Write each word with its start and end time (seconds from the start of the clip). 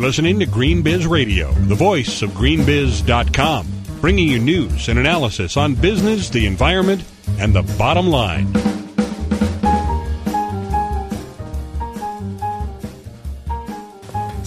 You're 0.00 0.08
listening 0.08 0.38
to 0.38 0.46
GreenBiz 0.46 1.06
Radio, 1.10 1.52
the 1.52 1.74
voice 1.74 2.22
of 2.22 2.30
greenbiz.com, 2.30 3.66
bringing 4.00 4.28
you 4.28 4.38
news 4.38 4.88
and 4.88 4.98
analysis 4.98 5.58
on 5.58 5.74
business, 5.74 6.30
the 6.30 6.46
environment, 6.46 7.04
and 7.38 7.54
the 7.54 7.60
bottom 7.76 8.06
line. 8.06 8.46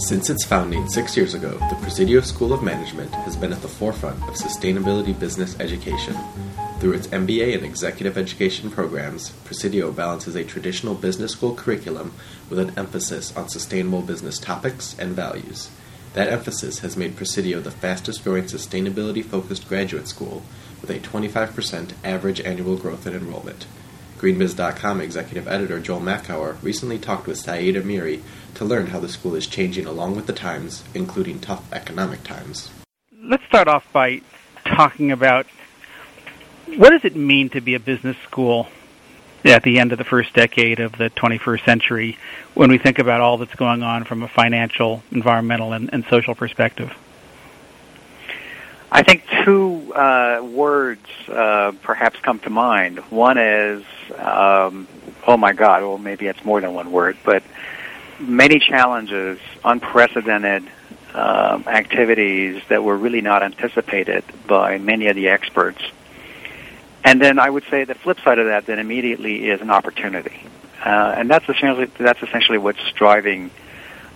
Since 0.00 0.28
its 0.28 0.44
founding 0.44 0.88
six 0.88 1.16
years 1.16 1.34
ago, 1.34 1.50
the 1.70 1.78
Presidio 1.80 2.22
School 2.22 2.52
of 2.52 2.64
Management 2.64 3.14
has 3.14 3.36
been 3.36 3.52
at 3.52 3.62
the 3.62 3.68
forefront 3.68 4.20
of 4.24 4.34
sustainability 4.34 5.16
business 5.16 5.54
education. 5.60 6.16
Through 6.80 6.92
its 6.92 7.06
MBA 7.06 7.54
and 7.54 7.64
executive 7.64 8.18
education 8.18 8.70
programs, 8.70 9.30
Presidio 9.44 9.90
balances 9.92 10.34
a 10.34 10.44
traditional 10.44 10.94
business 10.94 11.32
school 11.32 11.54
curriculum 11.54 12.12
with 12.50 12.58
an 12.58 12.72
emphasis 12.76 13.34
on 13.36 13.48
sustainable 13.48 14.02
business 14.02 14.38
topics 14.38 14.94
and 14.98 15.14
values. 15.14 15.70
That 16.12 16.28
emphasis 16.28 16.80
has 16.80 16.96
made 16.96 17.16
Presidio 17.16 17.60
the 17.60 17.70
fastest 17.70 18.22
growing 18.22 18.44
sustainability 18.44 19.24
focused 19.24 19.68
graduate 19.68 20.08
school 20.08 20.42
with 20.80 20.90
a 20.90 21.00
25% 21.00 21.92
average 22.04 22.40
annual 22.42 22.76
growth 22.76 23.06
in 23.06 23.14
enrollment. 23.14 23.66
GreenBiz.com 24.18 25.00
executive 25.00 25.48
editor 25.48 25.80
Joel 25.80 26.00
Makower 26.00 26.62
recently 26.62 26.98
talked 26.98 27.26
with 27.26 27.38
Seyed 27.38 27.76
Amiry 27.76 28.22
to 28.54 28.64
learn 28.64 28.88
how 28.88 29.00
the 29.00 29.08
school 29.08 29.34
is 29.34 29.46
changing 29.46 29.86
along 29.86 30.16
with 30.16 30.26
the 30.26 30.32
times, 30.32 30.84
including 30.94 31.40
tough 31.40 31.64
economic 31.72 32.22
times. 32.24 32.70
Let's 33.22 33.44
start 33.44 33.68
off 33.68 33.90
by 33.92 34.20
talking 34.64 35.10
about 35.10 35.46
what 36.76 36.90
does 36.90 37.04
it 37.04 37.16
mean 37.16 37.50
to 37.50 37.60
be 37.60 37.74
a 37.74 37.80
business 37.80 38.16
school 38.24 38.66
at 39.44 39.62
the 39.62 39.78
end 39.78 39.92
of 39.92 39.98
the 39.98 40.04
first 40.04 40.32
decade 40.32 40.80
of 40.80 40.92
the 40.92 41.10
21st 41.10 41.64
century 41.64 42.18
when 42.54 42.70
we 42.70 42.78
think 42.78 42.98
about 42.98 43.20
all 43.20 43.36
that's 43.38 43.54
going 43.54 43.82
on 43.82 44.04
from 44.04 44.22
a 44.22 44.28
financial, 44.28 45.02
environmental, 45.10 45.72
and, 45.72 45.90
and 45.92 46.04
social 46.08 46.34
perspective? 46.34 46.92
I 48.90 49.02
think 49.02 49.24
two 49.44 49.92
uh, 49.92 50.40
words 50.42 51.06
uh, 51.28 51.72
perhaps 51.82 52.18
come 52.20 52.38
to 52.40 52.50
mind. 52.50 52.98
One 53.10 53.38
is, 53.38 53.84
um, 54.16 54.86
oh 55.26 55.36
my 55.36 55.52
God, 55.52 55.82
well, 55.82 55.98
maybe 55.98 56.26
it's 56.26 56.44
more 56.44 56.60
than 56.60 56.74
one 56.74 56.92
word, 56.92 57.16
but 57.24 57.42
many 58.20 58.60
challenges, 58.60 59.40
unprecedented 59.64 60.70
uh, 61.12 61.60
activities 61.66 62.62
that 62.68 62.84
were 62.84 62.96
really 62.96 63.20
not 63.20 63.42
anticipated 63.42 64.24
by 64.46 64.78
many 64.78 65.08
of 65.08 65.16
the 65.16 65.28
experts. 65.28 65.82
And 67.04 67.20
then 67.20 67.38
I 67.38 67.50
would 67.50 67.64
say 67.70 67.84
the 67.84 67.94
flip 67.94 68.18
side 68.20 68.38
of 68.38 68.46
that 68.46 68.66
then 68.66 68.78
immediately 68.78 69.48
is 69.48 69.60
an 69.60 69.70
opportunity. 69.70 70.42
Uh, 70.84 71.14
and 71.16 71.30
that's 71.30 71.48
essentially, 71.48 71.90
that's 71.98 72.22
essentially 72.22 72.58
what's 72.58 72.92
driving 72.92 73.50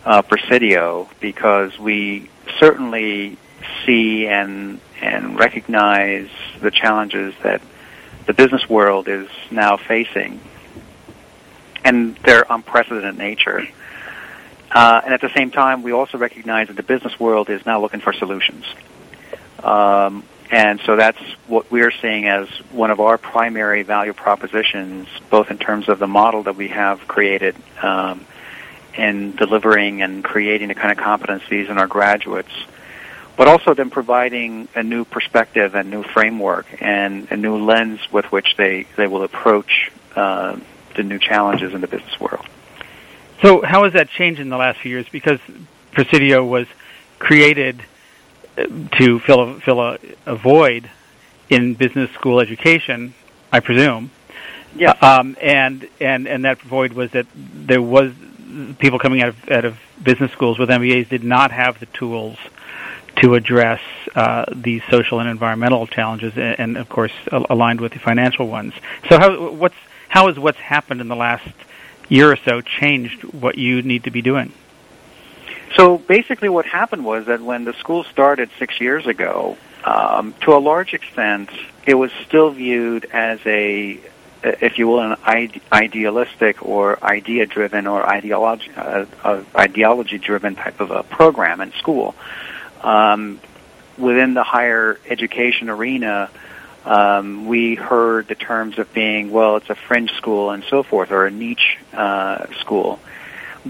uh, 0.04 0.22
Presidio 0.22 1.08
because 1.20 1.78
we 1.78 2.30
certainly 2.58 3.36
see 3.84 4.26
and 4.26 4.80
and 5.00 5.38
recognize 5.38 6.28
the 6.60 6.70
challenges 6.70 7.34
that 7.42 7.60
the 8.26 8.32
business 8.32 8.68
world 8.68 9.08
is 9.08 9.28
now 9.50 9.76
facing 9.76 10.40
and 11.84 12.16
their 12.16 12.44
unprecedented 12.48 13.16
nature. 13.16 13.66
Uh, 14.70 15.00
and 15.04 15.14
at 15.14 15.20
the 15.20 15.30
same 15.34 15.50
time, 15.50 15.82
we 15.82 15.92
also 15.92 16.18
recognize 16.18 16.68
that 16.68 16.76
the 16.76 16.82
business 16.82 17.18
world 17.18 17.48
is 17.48 17.64
now 17.64 17.80
looking 17.80 18.00
for 18.00 18.12
solutions. 18.12 18.64
Um, 19.62 20.24
and 20.50 20.80
so 20.80 20.96
that's 20.96 21.20
what 21.46 21.70
we're 21.70 21.90
seeing 21.90 22.26
as 22.26 22.48
one 22.72 22.90
of 22.90 23.00
our 23.00 23.18
primary 23.18 23.82
value 23.82 24.12
propositions, 24.12 25.08
both 25.30 25.50
in 25.50 25.58
terms 25.58 25.88
of 25.88 25.98
the 25.98 26.06
model 26.06 26.44
that 26.44 26.56
we 26.56 26.68
have 26.68 27.06
created 27.06 27.54
um, 27.82 28.24
in 28.94 29.36
delivering 29.36 30.02
and 30.02 30.24
creating 30.24 30.68
the 30.68 30.74
kind 30.74 30.90
of 30.90 31.04
competencies 31.04 31.68
in 31.68 31.78
our 31.78 31.86
graduates 31.86 32.52
but 33.38 33.46
also 33.46 33.72
then 33.72 33.88
providing 33.88 34.68
a 34.74 34.82
new 34.82 35.04
perspective 35.04 35.76
and 35.76 35.88
new 35.90 36.02
framework 36.02 36.66
and 36.82 37.30
a 37.30 37.36
new 37.36 37.56
lens 37.64 38.00
with 38.10 38.24
which 38.32 38.56
they, 38.56 38.84
they 38.96 39.06
will 39.06 39.22
approach 39.22 39.92
uh, 40.16 40.58
the 40.96 41.04
new 41.04 41.20
challenges 41.20 41.72
in 41.72 41.80
the 41.80 41.86
business 41.86 42.18
world. 42.18 42.44
So, 43.40 43.62
how 43.62 43.84
has 43.84 43.92
that 43.92 44.10
changed 44.10 44.40
in 44.40 44.48
the 44.48 44.56
last 44.56 44.80
few 44.80 44.90
years? 44.90 45.06
Because 45.08 45.38
Presidio 45.92 46.44
was 46.44 46.66
created 47.20 47.80
to 48.66 49.18
fill 49.20 49.40
a, 49.40 49.60
fill 49.60 49.80
a, 49.80 49.98
a 50.26 50.36
void 50.36 50.90
in 51.48 51.74
business 51.74 52.10
school 52.12 52.40
education, 52.40 53.14
I 53.52 53.60
presume. 53.60 54.10
Yeah. 54.76 54.90
Um, 54.90 55.36
and 55.40 55.88
and 56.00 56.28
and 56.28 56.44
that 56.44 56.60
void 56.60 56.92
was 56.92 57.10
that 57.12 57.26
there 57.34 57.82
was 57.82 58.12
people 58.78 58.98
coming 58.98 59.22
out 59.22 59.30
of 59.30 59.50
out 59.50 59.64
of 59.64 59.78
business 60.02 60.30
schools 60.32 60.58
with 60.58 60.68
MBAs 60.68 61.08
did 61.08 61.24
not 61.24 61.50
have 61.50 61.80
the 61.80 61.86
tools 61.86 62.36
to 63.16 63.34
address 63.34 63.80
uh, 64.14 64.44
these 64.54 64.82
social 64.90 65.18
and 65.20 65.28
environmental 65.28 65.86
challenges, 65.86 66.34
and, 66.36 66.60
and, 66.60 66.76
of 66.76 66.88
course 66.88 67.12
aligned 67.32 67.80
with 67.80 67.92
the 67.92 67.98
financial 67.98 68.46
ones. 68.46 68.74
So, 69.08 69.18
how 69.18 69.50
what's 69.50 69.74
how 70.08 70.28
has 70.28 70.38
what's 70.38 70.58
happened 70.58 71.00
in 71.00 71.08
the 71.08 71.16
last 71.16 71.48
year 72.08 72.32
or 72.32 72.36
so 72.36 72.60
changed 72.60 73.24
what 73.24 73.58
you 73.58 73.82
need 73.82 74.04
to 74.04 74.10
be 74.10 74.22
doing? 74.22 74.52
So 75.78 75.96
basically, 75.96 76.48
what 76.48 76.66
happened 76.66 77.04
was 77.04 77.26
that 77.26 77.40
when 77.40 77.64
the 77.64 77.72
school 77.74 78.02
started 78.02 78.50
six 78.58 78.80
years 78.80 79.06
ago, 79.06 79.56
um, 79.84 80.34
to 80.40 80.54
a 80.54 80.58
large 80.58 80.92
extent, 80.92 81.50
it 81.86 81.94
was 81.94 82.10
still 82.26 82.50
viewed 82.50 83.04
as 83.12 83.38
a 83.46 84.00
if 84.42 84.78
you 84.78 84.86
will, 84.86 85.00
an 85.00 85.16
ide- 85.24 85.60
idealistic 85.72 86.64
or 86.64 87.02
idea-driven 87.04 87.88
or 87.88 88.08
ideology, 88.08 88.70
uh, 88.76 89.04
uh, 89.24 89.42
ideology-driven 89.56 90.54
type 90.54 90.78
of 90.80 90.92
a 90.92 91.02
program 91.02 91.60
in 91.60 91.72
school 91.72 92.14
um, 92.82 93.40
within 93.96 94.34
the 94.34 94.44
higher 94.44 94.98
education 95.08 95.68
arena, 95.68 96.30
um, 96.84 97.46
we 97.46 97.74
heard 97.74 98.28
the 98.28 98.34
terms 98.34 98.78
of 98.78 98.92
being, 98.94 99.30
well, 99.30 99.56
it's 99.56 99.68
a 99.70 99.74
fringe 99.74 100.12
school 100.12 100.50
and 100.50 100.64
so 100.70 100.82
forth, 100.82 101.10
or 101.10 101.26
a 101.26 101.30
niche 101.30 101.76
uh, 101.92 102.46
school. 102.60 103.00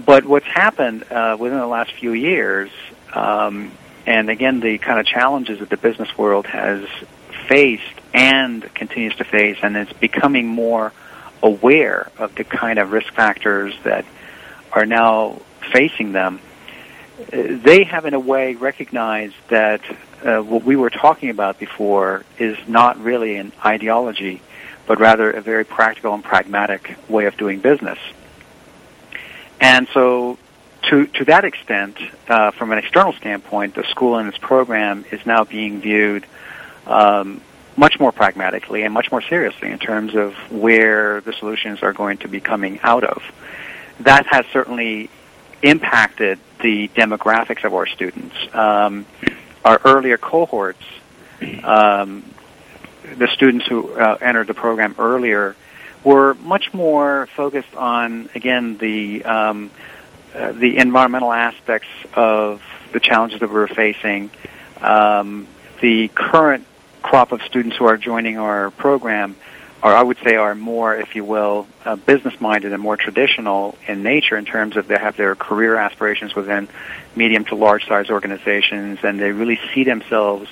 But 0.05 0.25
what's 0.25 0.45
happened 0.45 1.03
uh, 1.11 1.37
within 1.39 1.59
the 1.59 1.67
last 1.67 1.91
few 1.93 2.13
years, 2.13 2.69
um, 3.13 3.71
and 4.05 4.29
again, 4.29 4.59
the 4.59 4.77
kind 4.77 4.99
of 4.99 5.05
challenges 5.05 5.59
that 5.59 5.69
the 5.69 5.77
business 5.77 6.15
world 6.17 6.45
has 6.47 6.87
faced 7.47 7.83
and 8.13 8.61
continues 8.73 9.15
to 9.15 9.23
face, 9.23 9.57
and 9.61 9.75
is 9.75 9.91
becoming 9.93 10.47
more 10.47 10.93
aware 11.41 12.09
of 12.17 12.35
the 12.35 12.43
kind 12.43 12.79
of 12.79 12.91
risk 12.91 13.13
factors 13.13 13.73
that 13.83 14.05
are 14.71 14.85
now 14.85 15.41
facing 15.71 16.11
them 16.11 16.39
they 17.27 17.83
have 17.83 18.05
in 18.05 18.13
a 18.13 18.19
way 18.19 18.55
recognized 18.55 19.35
that 19.49 19.81
uh, 20.23 20.39
what 20.39 20.63
we 20.63 20.75
were 20.75 20.89
talking 20.89 21.29
about 21.29 21.59
before 21.59 22.23
is 22.37 22.57
not 22.67 22.99
really 23.01 23.35
an 23.35 23.51
ideology, 23.63 24.41
but 24.87 24.99
rather 24.99 25.29
a 25.31 25.41
very 25.41 25.65
practical 25.65 26.13
and 26.13 26.23
pragmatic 26.23 26.95
way 27.09 27.25
of 27.25 27.35
doing 27.37 27.59
business. 27.59 27.99
And 29.59 29.87
so, 29.93 30.37
to 30.89 31.05
to 31.07 31.25
that 31.25 31.45
extent, 31.45 31.97
uh, 32.27 32.51
from 32.51 32.71
an 32.71 32.77
external 32.77 33.13
standpoint, 33.13 33.75
the 33.75 33.83
school 33.83 34.17
and 34.17 34.29
its 34.29 34.37
program 34.37 35.05
is 35.11 35.25
now 35.25 35.43
being 35.43 35.81
viewed 35.81 36.25
um, 36.87 37.41
much 37.75 37.99
more 37.99 38.11
pragmatically 38.11 38.83
and 38.83 38.93
much 38.93 39.11
more 39.11 39.21
seriously 39.21 39.71
in 39.71 39.79
terms 39.79 40.15
of 40.15 40.33
where 40.51 41.21
the 41.21 41.33
solutions 41.33 41.81
are 41.81 41.93
going 41.93 42.17
to 42.17 42.27
be 42.27 42.39
coming 42.39 42.79
out 42.81 43.03
of. 43.03 43.21
That 44.01 44.25
has 44.27 44.45
certainly 44.51 45.09
impacted 45.61 46.39
the 46.61 46.87
demographics 46.89 47.63
of 47.63 47.73
our 47.73 47.85
students. 47.85 48.35
Um, 48.53 49.05
our 49.63 49.79
earlier 49.83 50.17
cohorts, 50.17 50.83
um, 51.63 52.23
the 53.17 53.27
students 53.33 53.65
who 53.67 53.93
uh, 53.93 54.17
entered 54.21 54.47
the 54.47 54.53
program 54.53 54.95
earlier, 54.97 55.55
were 56.03 56.33
much 56.35 56.73
more 56.73 57.27
focused 57.35 57.73
on, 57.75 58.29
again, 58.35 58.77
the 58.77 59.23
um, 59.23 59.71
uh, 60.33 60.51
the 60.51 60.77
environmental 60.77 61.33
aspects 61.33 61.87
of 62.13 62.61
the 62.93 62.99
challenges 62.99 63.39
that 63.39 63.51
we're 63.51 63.67
facing. 63.67 64.29
Um, 64.81 65.47
the 65.81 66.07
current 66.09 66.65
crop 67.01 67.31
of 67.31 67.41
students 67.43 67.77
who 67.77 67.85
are 67.85 67.97
joining 67.97 68.37
our 68.37 68.71
program 68.71 69.35
or 69.81 69.93
I 69.93 70.03
would 70.03 70.17
say 70.25 70.35
are 70.35 70.55
more, 70.55 70.95
if 70.95 71.15
you 71.15 71.23
will, 71.23 71.65
uh, 71.85 71.95
business-minded 71.95 72.73
and 72.73 72.81
more 72.81 72.97
traditional 72.97 73.77
in 73.87 74.03
nature 74.03 74.35
in 74.37 74.45
terms 74.45 74.75
of 74.75 74.87
they 74.87 74.97
have 74.97 75.15
their 75.15 75.35
career 75.35 75.77
aspirations 75.77 76.35
within 76.35 76.67
medium 77.15 77.45
to 77.45 77.55
large-size 77.55 78.09
organizations, 78.09 78.99
and 79.03 79.19
they 79.19 79.31
really 79.31 79.59
see 79.73 79.85
themselves 79.85 80.49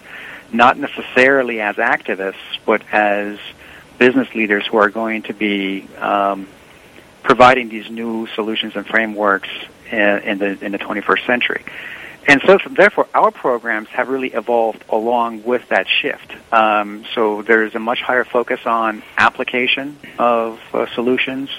not 0.53 0.77
necessarily 0.77 1.59
as 1.59 1.75
activists, 1.75 2.35
but 2.65 2.81
as 2.93 3.37
business 3.97 4.33
leaders 4.35 4.65
who 4.67 4.77
are 4.77 4.89
going 4.89 5.23
to 5.23 5.33
be 5.33 5.87
um, 5.97 6.47
providing 7.23 7.69
these 7.69 7.89
new 7.89 8.27
solutions 8.35 8.75
and 8.75 8.85
frameworks 8.85 9.49
in, 9.91 9.99
in 9.99 10.37
the 10.37 10.65
in 10.65 10.71
the 10.71 10.79
21st 10.79 11.25
century. 11.25 11.63
And 12.29 12.41
so, 12.45 12.57
therefore, 12.69 13.07
our 13.13 13.31
programs 13.31 13.87
have 13.89 14.09
really 14.09 14.33
evolved 14.33 14.83
along 14.89 15.43
with 15.43 15.69
that 15.69 15.87
shift. 15.87 16.33
Um, 16.51 17.05
so 17.15 17.41
there's 17.41 17.73
a 17.73 17.79
much 17.79 18.01
higher 18.01 18.25
focus 18.25 18.59
on 18.65 19.01
application 19.17 19.97
of 20.19 20.59
uh, 20.73 20.87
solutions 20.93 21.49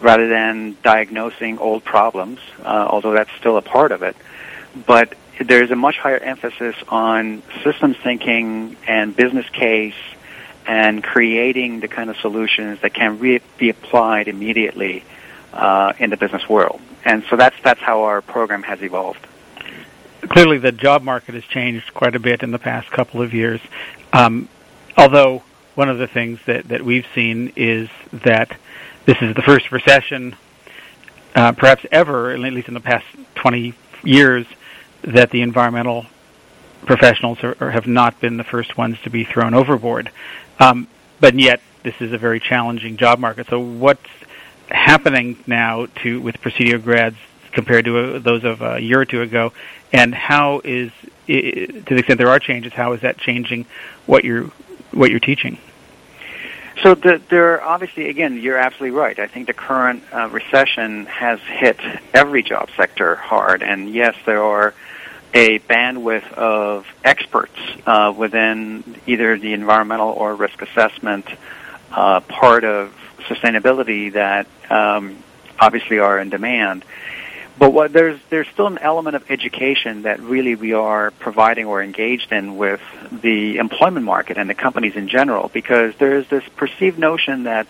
rather 0.00 0.28
than 0.28 0.76
diagnosing 0.82 1.56
old 1.58 1.84
problems, 1.84 2.38
uh, 2.62 2.86
although 2.90 3.12
that's 3.12 3.30
still 3.38 3.56
a 3.56 3.62
part 3.62 3.92
of 3.92 4.02
it. 4.02 4.14
but 4.86 5.14
there's 5.40 5.70
a 5.70 5.76
much 5.76 5.96
higher 5.96 6.18
emphasis 6.18 6.76
on 6.88 7.42
systems 7.64 7.96
thinking 8.04 8.76
and 8.86 9.16
business 9.16 9.48
case 9.50 9.94
and 10.66 11.02
creating 11.02 11.80
the 11.80 11.88
kind 11.88 12.10
of 12.10 12.16
solutions 12.18 12.80
that 12.80 12.94
can 12.94 13.18
re- 13.18 13.40
be 13.58 13.70
applied 13.70 14.28
immediately 14.28 15.04
uh, 15.52 15.92
in 15.98 16.10
the 16.10 16.16
business 16.16 16.48
world. 16.48 16.80
And 17.04 17.24
so 17.28 17.36
that's 17.36 17.56
that's 17.62 17.80
how 17.80 18.04
our 18.04 18.22
program 18.22 18.62
has 18.62 18.82
evolved. 18.82 19.26
Clearly, 20.28 20.58
the 20.58 20.72
job 20.72 21.02
market 21.02 21.34
has 21.34 21.44
changed 21.44 21.92
quite 21.92 22.14
a 22.14 22.18
bit 22.18 22.42
in 22.42 22.50
the 22.50 22.58
past 22.58 22.90
couple 22.90 23.20
of 23.20 23.34
years. 23.34 23.60
Um, 24.12 24.48
although 24.96 25.42
one 25.74 25.88
of 25.88 25.98
the 25.98 26.06
things 26.06 26.38
that, 26.46 26.68
that 26.68 26.82
we've 26.82 27.06
seen 27.14 27.52
is 27.56 27.88
that 28.12 28.56
this 29.04 29.18
is 29.20 29.34
the 29.34 29.42
first 29.42 29.70
recession, 29.70 30.36
uh, 31.34 31.52
perhaps 31.52 31.84
ever, 31.92 32.30
at 32.30 32.38
least 32.38 32.68
in 32.68 32.74
the 32.74 32.80
past 32.80 33.04
20 33.34 33.74
years, 34.02 34.46
that 35.02 35.30
the 35.30 35.42
environmental 35.42 36.06
professionals 36.86 37.38
are, 37.42 37.70
have 37.70 37.86
not 37.86 38.20
been 38.20 38.36
the 38.36 38.44
first 38.44 38.76
ones 38.76 38.96
to 39.04 39.10
be 39.10 39.24
thrown 39.24 39.54
overboard. 39.54 40.10
Um, 40.58 40.88
but 41.20 41.38
yet, 41.38 41.60
this 41.82 41.94
is 42.00 42.12
a 42.12 42.18
very 42.18 42.40
challenging 42.40 42.96
job 42.96 43.18
market. 43.18 43.46
So, 43.48 43.60
what's 43.60 44.00
happening 44.68 45.42
now 45.46 45.86
to 46.02 46.20
with 46.20 46.40
Presidio 46.40 46.78
grads 46.78 47.16
compared 47.52 47.84
to 47.84 47.98
uh, 47.98 48.18
those 48.18 48.44
of 48.44 48.62
a 48.62 48.80
year 48.80 49.00
or 49.00 49.04
two 49.04 49.22
ago, 49.22 49.52
and 49.92 50.14
how 50.14 50.60
is, 50.64 50.90
to 51.26 51.82
the 51.82 51.96
extent 51.96 52.18
there 52.18 52.30
are 52.30 52.38
changes, 52.38 52.72
how 52.72 52.92
is 52.92 53.00
that 53.02 53.18
changing 53.18 53.66
what 54.06 54.24
you're 54.24 54.50
what 54.92 55.10
you're 55.10 55.20
teaching? 55.20 55.58
So 56.82 56.94
the, 56.94 57.20
there, 57.30 57.62
obviously, 57.62 58.08
again, 58.08 58.38
you're 58.38 58.58
absolutely 58.58 58.98
right. 58.98 59.18
I 59.18 59.28
think 59.28 59.46
the 59.46 59.52
current 59.52 60.02
uh, 60.12 60.28
recession 60.30 61.06
has 61.06 61.38
hit 61.40 61.78
every 62.12 62.42
job 62.42 62.68
sector 62.76 63.14
hard, 63.14 63.62
and 63.62 63.94
yes, 63.94 64.16
there 64.26 64.42
are 64.42 64.74
a 65.34 65.58
bandwidth 65.58 66.32
of 66.32 66.86
experts 67.02 67.58
uh, 67.86 68.14
within 68.16 68.96
either 69.06 69.36
the 69.36 69.52
environmental 69.52 70.10
or 70.10 70.34
risk 70.36 70.62
assessment 70.62 71.26
uh, 71.90 72.20
part 72.20 72.64
of 72.64 72.94
sustainability 73.28 74.12
that 74.12 74.46
um, 74.70 75.22
obviously 75.58 75.98
are 75.98 76.18
in 76.20 76.30
demand. 76.30 76.84
But 77.56 77.72
what 77.72 77.92
there's 77.92 78.18
there's 78.30 78.48
still 78.48 78.66
an 78.66 78.78
element 78.78 79.14
of 79.14 79.30
education 79.30 80.02
that 80.02 80.20
really 80.20 80.56
we 80.56 80.72
are 80.72 81.12
providing 81.12 81.66
or 81.66 81.82
engaged 81.82 82.32
in 82.32 82.56
with 82.56 82.80
the 83.12 83.58
employment 83.58 84.04
market 84.04 84.38
and 84.38 84.50
the 84.50 84.54
companies 84.54 84.96
in 84.96 85.08
general, 85.08 85.50
because 85.52 85.94
there's 85.96 86.28
this 86.28 86.42
perceived 86.56 86.98
notion 86.98 87.44
that 87.44 87.66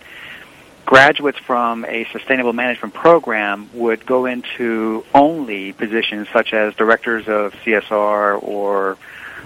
graduates 0.85 1.39
from 1.39 1.83
a 1.85 2.05
sustainable 2.11 2.53
management 2.53 2.93
program 2.93 3.69
would 3.73 4.05
go 4.05 4.25
into 4.25 5.03
only 5.13 5.73
positions 5.73 6.27
such 6.31 6.53
as 6.53 6.75
directors 6.75 7.27
of 7.27 7.53
CSR 7.53 8.41
or 8.41 8.97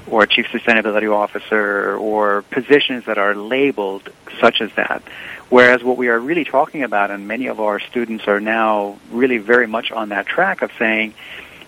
or 0.07 0.25
chief 0.25 0.47
sustainability 0.47 1.13
officer 1.13 1.95
or 1.97 2.41
positions 2.43 3.05
that 3.05 3.17
are 3.17 3.35
labeled 3.35 4.09
such 4.39 4.59
as 4.59 4.71
that. 4.75 5.03
Whereas 5.49 5.83
what 5.83 5.97
we 5.97 6.07
are 6.07 6.19
really 6.19 6.45
talking 6.45 6.83
about, 6.83 7.11
and 7.11 7.27
many 7.27 7.47
of 7.47 7.59
our 7.59 7.79
students 7.79 8.27
are 8.27 8.39
now 8.39 8.97
really 9.11 9.37
very 9.37 9.67
much 9.67 9.91
on 9.91 10.09
that 10.09 10.25
track 10.25 10.61
of 10.61 10.71
saying, 10.79 11.13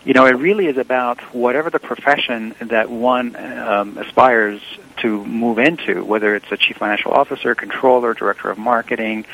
you 0.04 0.14
know, 0.14 0.26
it 0.26 0.36
really 0.36 0.66
is 0.66 0.78
about 0.78 1.20
whatever 1.34 1.70
the 1.70 1.80
profession 1.80 2.56
that 2.60 2.90
one 2.90 3.36
um, 3.36 3.98
aspires 3.98 4.62
to 4.98 5.24
move 5.26 5.60
into, 5.60 6.04
whether 6.04 6.36
it's 6.36 6.52
a 6.52 6.58
chief 6.58 6.78
financial 6.78 7.12
officer, 7.12 7.54
controller, 7.54 8.14
director 8.14 8.50
of 8.50 8.58
marketing, 8.58 9.26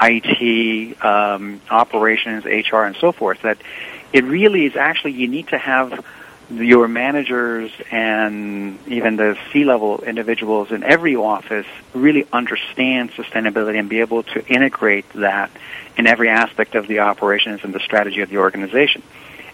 IT, 0.00 1.04
um, 1.04 1.60
operations, 1.70 2.44
HR, 2.44 2.82
and 2.82 2.96
so 2.96 3.12
forth, 3.12 3.42
that 3.42 3.58
it 4.12 4.24
really 4.24 4.66
is 4.66 4.76
actually 4.76 5.12
you 5.12 5.28
need 5.28 5.48
to 5.48 5.58
have 5.58 6.04
your 6.50 6.88
managers 6.88 7.70
and 7.90 8.78
even 8.86 9.16
the 9.16 9.36
C-level 9.52 10.04
individuals 10.04 10.70
in 10.72 10.82
every 10.82 11.16
office 11.16 11.66
really 11.94 12.26
understand 12.32 13.12
sustainability 13.12 13.78
and 13.78 13.88
be 13.88 14.00
able 14.00 14.22
to 14.22 14.46
integrate 14.46 15.08
that 15.14 15.50
in 15.96 16.06
every 16.06 16.28
aspect 16.28 16.74
of 16.74 16.86
the 16.86 17.00
operations 17.00 17.60
and 17.64 17.72
the 17.72 17.80
strategy 17.80 18.20
of 18.20 18.28
the 18.28 18.38
organization. 18.38 19.02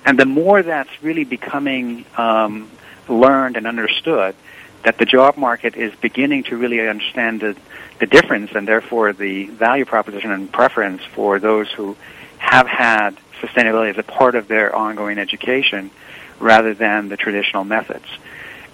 And 0.05 0.19
the 0.19 0.27
more 0.27 0.63
that's 0.63 0.91
really 1.03 1.25
becoming 1.25 2.05
um, 2.17 2.71
learned 3.09 3.57
and 3.57 3.67
understood, 3.67 4.35
that 4.83 4.99
the 4.99 5.05
job 5.05 5.37
market 5.37 5.77
is 5.77 5.95
beginning 6.01 6.45
to 6.45 6.57
really 6.57 6.87
understand 6.89 7.41
the, 7.41 7.57
the 7.99 8.07
difference 8.07 8.51
and 8.55 8.67
therefore 8.67 9.13
the 9.13 9.47
value 9.47 9.85
proposition 9.85 10.31
and 10.31 10.51
preference 10.53 11.03
for 11.15 11.39
those 11.39 11.71
who 11.71 11.97
have 12.39 12.67
had 12.67 13.17
sustainability 13.41 13.91
as 13.91 13.99
a 13.99 14.03
part 14.03 14.35
of 14.35 14.49
their 14.49 14.75
ongoing 14.75 15.19
education 15.19 15.91
rather 16.39 16.75
than 16.75 17.09
the 17.09 17.17
traditional 17.17 17.65
methods. 17.65 18.07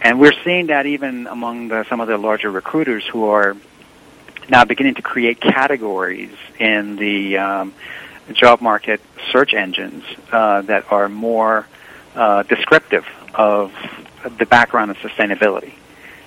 And 0.00 0.20
we're 0.20 0.34
seeing 0.44 0.68
that 0.68 0.86
even 0.86 1.26
among 1.26 1.68
the, 1.68 1.84
some 1.88 2.00
of 2.00 2.08
the 2.08 2.18
larger 2.18 2.50
recruiters 2.50 3.04
who 3.06 3.24
are 3.24 3.56
now 4.48 4.64
beginning 4.64 4.94
to 4.94 5.02
create 5.02 5.40
categories 5.40 6.30
in 6.60 6.96
the 6.96 7.38
um, 7.38 7.74
job 8.32 8.60
market 8.60 9.00
search 9.32 9.54
engines 9.54 10.04
uh, 10.30 10.62
that 10.62 10.92
are 10.92 11.08
more 11.08 11.66
uh, 12.14 12.42
descriptive 12.44 13.04
of 13.34 13.72
the 14.38 14.46
background 14.46 14.90
of 14.90 14.96
sustainability. 14.98 15.72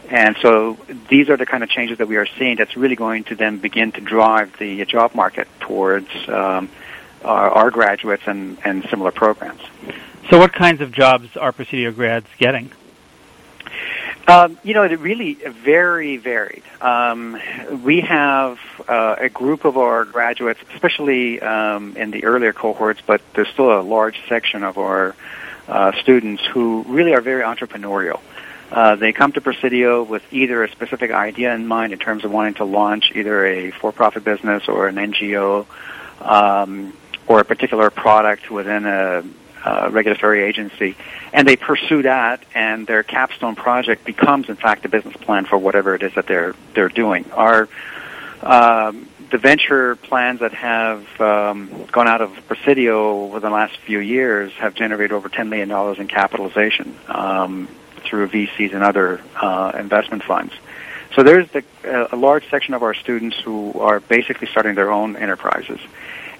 And 0.09 0.35
so 0.41 0.77
these 1.07 1.29
are 1.29 1.37
the 1.37 1.45
kind 1.45 1.63
of 1.63 1.69
changes 1.69 1.99
that 1.99 2.07
we 2.07 2.17
are 2.17 2.25
seeing 2.37 2.57
that's 2.57 2.75
really 2.75 2.95
going 2.95 3.25
to 3.25 3.35
then 3.35 3.59
begin 3.59 3.91
to 3.91 4.01
drive 4.01 4.57
the 4.57 4.83
job 4.85 5.13
market 5.13 5.47
towards 5.59 6.09
um, 6.27 6.69
our, 7.23 7.49
our 7.51 7.71
graduates 7.71 8.23
and, 8.25 8.57
and 8.65 8.83
similar 8.89 9.11
programs. 9.11 9.61
So, 10.29 10.39
what 10.39 10.53
kinds 10.53 10.81
of 10.81 10.91
jobs 10.91 11.37
are 11.37 11.51
Presidio 11.51 11.91
grads 11.91 12.27
getting? 12.39 12.71
Um, 14.27 14.59
you 14.63 14.73
know, 14.73 14.83
it 14.83 14.99
really 14.99 15.33
very 15.33 16.17
varied. 16.17 16.63
Um, 16.81 17.39
we 17.83 18.01
have 18.01 18.59
uh, 18.87 19.15
a 19.17 19.29
group 19.29 19.65
of 19.65 19.77
our 19.77 20.05
graduates, 20.05 20.59
especially 20.73 21.41
um, 21.41 21.97
in 21.97 22.11
the 22.11 22.25
earlier 22.25 22.53
cohorts, 22.53 23.01
but 23.05 23.21
there's 23.33 23.47
still 23.49 23.79
a 23.79 23.81
large 23.81 24.19
section 24.27 24.63
of 24.63 24.77
our 24.77 25.15
uh, 25.67 25.91
students 26.01 26.43
who 26.45 26.83
really 26.87 27.13
are 27.13 27.21
very 27.21 27.43
entrepreneurial. 27.43 28.21
Uh, 28.71 28.95
they 28.95 29.11
come 29.11 29.31
to 29.31 29.41
Presidio 29.41 30.03
with 30.03 30.21
either 30.31 30.63
a 30.63 30.71
specific 30.71 31.11
idea 31.11 31.53
in 31.55 31.67
mind 31.67 31.93
in 31.93 31.99
terms 31.99 32.23
of 32.23 32.31
wanting 32.31 32.53
to 32.55 32.65
launch 32.65 33.11
either 33.15 33.45
a 33.45 33.71
for-profit 33.71 34.23
business 34.23 34.67
or 34.67 34.87
an 34.87 34.95
NGO 34.95 35.65
um, 36.21 36.93
or 37.27 37.39
a 37.39 37.45
particular 37.45 37.89
product 37.89 38.51
within 38.51 38.85
a 38.85 39.23
uh, 39.63 39.89
regulatory 39.91 40.43
agency, 40.43 40.95
and 41.33 41.47
they 41.47 41.57
pursue 41.57 42.03
that, 42.03 42.43
and 42.55 42.87
their 42.87 43.03
capstone 43.03 43.55
project 43.55 44.05
becomes, 44.05 44.47
in 44.47 44.55
fact, 44.55 44.85
a 44.85 44.89
business 44.89 45.17
plan 45.17 45.45
for 45.45 45.57
whatever 45.57 45.95
it 45.95 46.03
is 46.03 46.13
that 46.15 46.27
they're 46.27 46.55
they're 46.75 46.89
doing. 46.89 47.29
Our 47.31 47.67
um, 48.41 49.09
the 49.31 49.37
venture 49.37 49.95
plans 49.95 50.39
that 50.39 50.53
have 50.53 51.05
um, 51.19 51.85
gone 51.91 52.07
out 52.07 52.21
of 52.21 52.31
Presidio 52.47 53.23
over 53.23 53.39
the 53.39 53.49
last 53.49 53.77
few 53.85 53.99
years 53.99 54.51
have 54.53 54.73
generated 54.75 55.11
over 55.11 55.29
$10 55.29 55.49
million 55.49 56.01
in 56.01 56.07
capitalization 56.07 56.95
um, 57.07 57.67
through 58.03 58.27
VCs 58.29 58.73
and 58.73 58.83
other 58.83 59.21
uh, 59.35 59.71
investment 59.77 60.23
funds. 60.23 60.53
So 61.15 61.23
there's 61.23 61.49
the, 61.49 61.63
uh, 61.85 62.07
a 62.11 62.15
large 62.15 62.49
section 62.49 62.73
of 62.73 62.83
our 62.83 62.93
students 62.93 63.37
who 63.37 63.73
are 63.79 63.99
basically 63.99 64.47
starting 64.47 64.75
their 64.75 64.91
own 64.91 65.15
enterprises. 65.15 65.79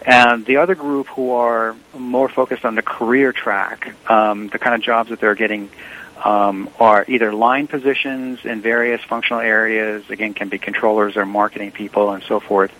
And 0.05 0.45
the 0.45 0.57
other 0.57 0.75
group 0.75 1.07
who 1.07 1.31
are 1.31 1.75
more 1.97 2.29
focused 2.29 2.65
on 2.65 2.75
the 2.75 2.81
career 2.81 3.33
track, 3.33 3.93
um, 4.09 4.47
the 4.47 4.59
kind 4.59 4.75
of 4.75 4.81
jobs 4.81 5.09
that 5.09 5.19
they're 5.19 5.35
getting 5.35 5.69
um, 6.23 6.69
are 6.79 7.05
either 7.07 7.33
line 7.33 7.67
positions 7.67 8.45
in 8.45 8.61
various 8.61 9.01
functional 9.03 9.41
areas, 9.41 10.09
again, 10.09 10.33
can 10.33 10.49
be 10.49 10.57
controllers 10.57 11.17
or 11.17 11.25
marketing 11.25 11.71
people 11.71 12.11
and 12.11 12.23
so 12.23 12.39
forth. 12.39 12.71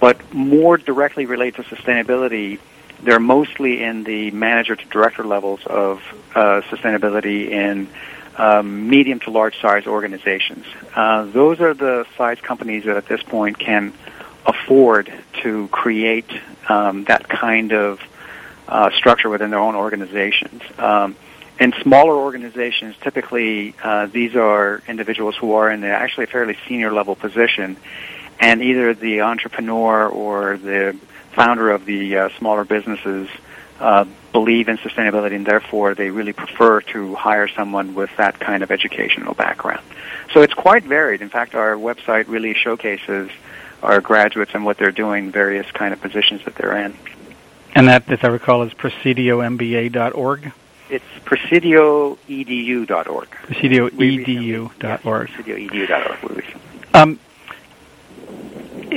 But 0.00 0.34
more 0.34 0.76
directly 0.76 1.26
related 1.26 1.64
to 1.64 1.76
sustainability, 1.76 2.58
they're 3.02 3.20
mostly 3.20 3.82
in 3.82 4.04
the 4.04 4.30
manager 4.30 4.76
to 4.76 4.84
director 4.86 5.24
levels 5.24 5.60
of 5.66 6.00
uh, 6.34 6.62
sustainability 6.70 7.50
in 7.50 7.88
um, 8.36 8.88
medium 8.88 9.20
to 9.20 9.30
large 9.30 9.60
size 9.60 9.86
organizations. 9.86 10.64
Uh, 10.94 11.24
those 11.24 11.60
are 11.60 11.74
the 11.74 12.06
size 12.16 12.40
companies 12.40 12.84
that 12.84 12.96
at 12.96 13.06
this 13.06 13.22
point 13.22 13.58
can 13.58 13.92
afford 14.46 15.12
to 15.42 15.68
create 15.68 16.30
um, 16.68 17.04
that 17.04 17.28
kind 17.28 17.72
of 17.72 18.00
uh, 18.68 18.90
structure 18.92 19.28
within 19.28 19.50
their 19.50 19.58
own 19.58 19.74
organizations. 19.74 20.62
Um, 20.78 21.16
in 21.60 21.72
smaller 21.82 22.14
organizations, 22.14 22.96
typically 23.02 23.74
uh, 23.82 24.06
these 24.06 24.34
are 24.34 24.82
individuals 24.88 25.36
who 25.36 25.52
are 25.52 25.70
in 25.70 25.84
actually 25.84 26.24
a 26.24 26.28
fairly 26.28 26.56
senior 26.66 26.92
level 26.92 27.14
position, 27.14 27.76
and 28.40 28.62
either 28.62 28.94
the 28.94 29.20
entrepreneur 29.20 30.08
or 30.08 30.56
the 30.56 30.96
founder 31.32 31.70
of 31.70 31.84
the 31.84 32.16
uh, 32.16 32.28
smaller 32.38 32.64
businesses 32.64 33.28
uh, 33.80 34.04
believe 34.32 34.68
in 34.68 34.78
sustainability, 34.78 35.34
and 35.34 35.46
therefore 35.46 35.94
they 35.94 36.10
really 36.10 36.32
prefer 36.32 36.80
to 36.80 37.14
hire 37.14 37.48
someone 37.48 37.94
with 37.94 38.10
that 38.16 38.38
kind 38.38 38.62
of 38.62 38.70
educational 38.70 39.34
background. 39.34 39.82
So 40.32 40.42
it's 40.42 40.54
quite 40.54 40.84
varied. 40.84 41.20
In 41.20 41.28
fact, 41.28 41.54
our 41.54 41.74
website 41.74 42.28
really 42.28 42.54
showcases 42.54 43.30
our 43.82 44.00
graduates 44.00 44.52
and 44.54 44.64
what 44.64 44.78
they're 44.78 44.92
doing, 44.92 45.32
various 45.32 45.68
kind 45.72 45.92
of 45.92 46.00
positions 46.00 46.44
that 46.44 46.54
they're 46.54 46.76
in. 46.76 46.96
And 47.74 47.88
that, 47.88 48.08
as 48.10 48.20
I 48.22 48.28
recall, 48.28 48.62
is 48.62 48.72
presidiomba.org? 48.74 50.52
it's 50.92 51.04
presidioedu.org. 51.24 53.28
Presidioedu.org. 53.30 55.28
Presidioedu.org. 55.30 56.44
Um, 56.92 57.18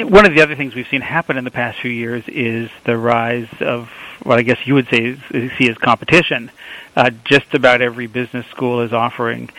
one 0.04 0.26
of 0.26 0.34
the 0.34 0.42
other 0.42 0.56
things 0.56 0.76
we've 0.76 0.88
seen 0.88 1.02
happen 1.02 1.38
in 1.38 1.44
the 1.44 1.52
past 1.52 1.80
few 1.80 1.92
years 1.92 2.24
is 2.28 2.70
the 2.84 2.98
rise 2.98 3.48
of 3.62 3.90
what 4.24 4.40
I 4.40 4.42
guess 4.42 4.58
you 4.66 4.74
would 4.74 4.88
say 4.90 5.18
is, 5.32 5.52
see 5.58 5.70
as 5.70 5.78
competition. 5.78 6.52
Uh, 6.96 7.12
just 7.24 7.54
about 7.54 7.82
every 7.82 8.08
business 8.08 8.46
school 8.48 8.82
is 8.82 8.94
offering 8.94 9.50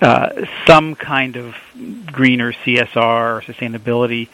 uh, 0.00 0.46
some 0.66 0.94
kind 0.94 1.36
of 1.36 1.54
green 2.06 2.40
or 2.40 2.52
CSR 2.52 2.96
or 2.96 3.42
sustainability 3.42 4.28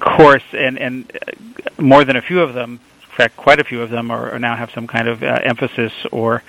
course, 0.00 0.44
and 0.52 0.78
and 0.78 1.10
uh, 1.14 1.82
more 1.82 2.04
than 2.04 2.16
a 2.16 2.22
few 2.22 2.40
of 2.40 2.54
them, 2.54 2.80
in 3.02 3.16
fact, 3.16 3.36
quite 3.36 3.60
a 3.60 3.64
few 3.64 3.82
of 3.82 3.90
them 3.90 4.10
are, 4.10 4.32
are 4.32 4.38
now 4.38 4.56
have 4.56 4.70
some 4.72 4.86
kind 4.86 5.08
of 5.08 5.22
uh, 5.22 5.38
emphasis 5.42 5.92
or 6.10 6.42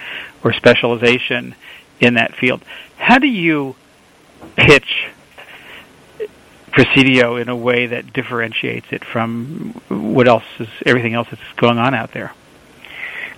or 0.44 0.54
specialization 0.54 1.56
in 2.00 2.16
that 2.16 2.36
field. 2.36 2.62
How 2.98 3.20
do 3.20 3.28
you 3.28 3.76
pitch 4.56 5.10
Presidio 6.74 7.36
in 7.36 7.50
a 7.50 7.56
way 7.56 7.88
that 7.88 8.14
differentiates 8.14 8.88
it 8.92 9.06
from 9.06 9.74
what 9.90 10.28
else 10.28 10.44
is 10.60 10.68
everything 10.86 11.14
else 11.14 11.28
that's 11.30 11.42
going 11.56 11.78
on 11.78 11.94
out 11.94 12.12
there? 12.14 12.34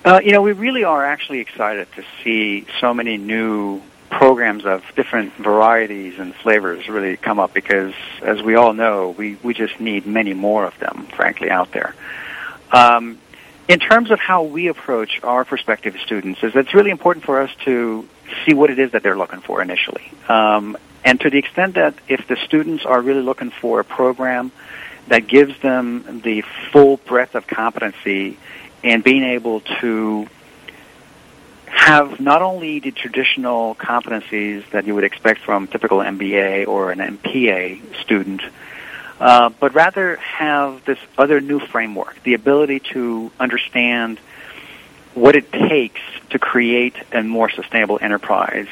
Uh, 0.06 0.22
you 0.24 0.32
know, 0.32 0.42
we 0.42 0.54
really 0.54 0.84
are 0.84 1.04
actually 1.04 1.40
excited 1.40 1.88
to 1.96 2.04
see 2.24 2.66
so 2.80 2.94
many 2.94 3.18
new 3.18 3.82
programs 4.10 4.66
of 4.66 4.84
different 4.96 5.34
varieties 5.34 6.18
and 6.20 6.34
flavors 6.36 6.88
really 6.88 7.18
come 7.18 7.40
up 7.40 7.54
because, 7.54 7.94
as 8.22 8.42
we 8.42 8.56
all 8.56 8.74
know, 8.74 9.10
we, 9.10 9.36
we 9.44 9.54
just 9.54 9.80
need 9.80 10.06
many 10.06 10.34
more 10.34 10.66
of 10.66 10.78
them, 10.80 11.08
frankly, 11.16 11.50
out 11.50 11.72
there. 11.72 11.94
Um, 12.72 13.18
in 13.68 13.80
terms 13.80 14.12
of 14.12 14.20
how 14.20 14.44
we 14.44 14.68
approach 14.68 15.20
our 15.24 15.44
prospective 15.44 15.96
students, 16.06 16.44
is 16.44 16.56
it's 16.56 16.74
really 16.74 16.92
important 16.92 17.26
for 17.26 17.42
us 17.42 17.50
to 17.66 18.08
see 18.46 18.54
what 18.54 18.70
it 18.70 18.80
is 18.80 18.92
that 18.92 19.04
they're 19.04 19.18
looking 19.18 19.42
for 19.42 19.62
initially. 19.62 20.12
Um, 20.30 20.78
and 21.06 21.22
to 21.22 21.30
the 21.30 21.38
extent 21.38 21.76
that 21.76 21.94
if 22.08 22.28
the 22.28 22.36
students 22.36 22.84
are 22.86 23.00
really 23.00 23.22
looking 23.22 23.52
for 23.52 23.80
a 23.80 23.84
program 23.86 24.52
that 25.08 25.28
gives 25.28 25.58
them 25.62 26.22
the 26.24 26.44
full 26.72 26.98
breadth 26.98 27.36
of 27.36 27.46
competency 27.46 28.38
and 28.84 29.04
being 29.04 29.24
able 29.24 29.62
to 29.80 30.28
have 31.68 32.20
not 32.20 32.42
only 32.42 32.80
the 32.80 32.92
traditional 32.92 33.76
competencies 33.76 34.68
that 34.72 34.88
you 34.88 34.96
would 34.96 35.04
expect 35.04 35.42
from 35.42 35.68
typical 35.68 36.00
MBA 36.00 36.68
or 36.68 36.92
an 36.92 37.00
MPA 37.00 38.02
student, 38.02 38.42
uh, 39.20 39.50
but 39.60 39.76
rather 39.76 40.16
have 40.16 40.84
this 40.86 40.98
other 41.18 41.40
new 41.40 41.60
framework, 41.60 42.22
the 42.24 42.34
ability 42.34 42.80
to 42.80 43.32
understand 43.40 44.20
what 45.14 45.36
it 45.36 45.52
takes 45.52 46.02
to 46.32 46.40
create 46.40 46.96
a 47.12 47.22
more 47.24 47.50
sustainable 47.50 48.00
enterprise, 48.02 48.68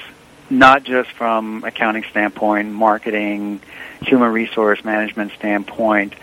not 0.54 0.84
just 0.84 1.10
from 1.12 1.64
accounting 1.64 2.04
standpoint, 2.12 2.72
marketing, 2.72 3.60
human 4.02 4.32
resource 4.32 4.84
management 4.84 5.32
standpoint, 5.34 6.14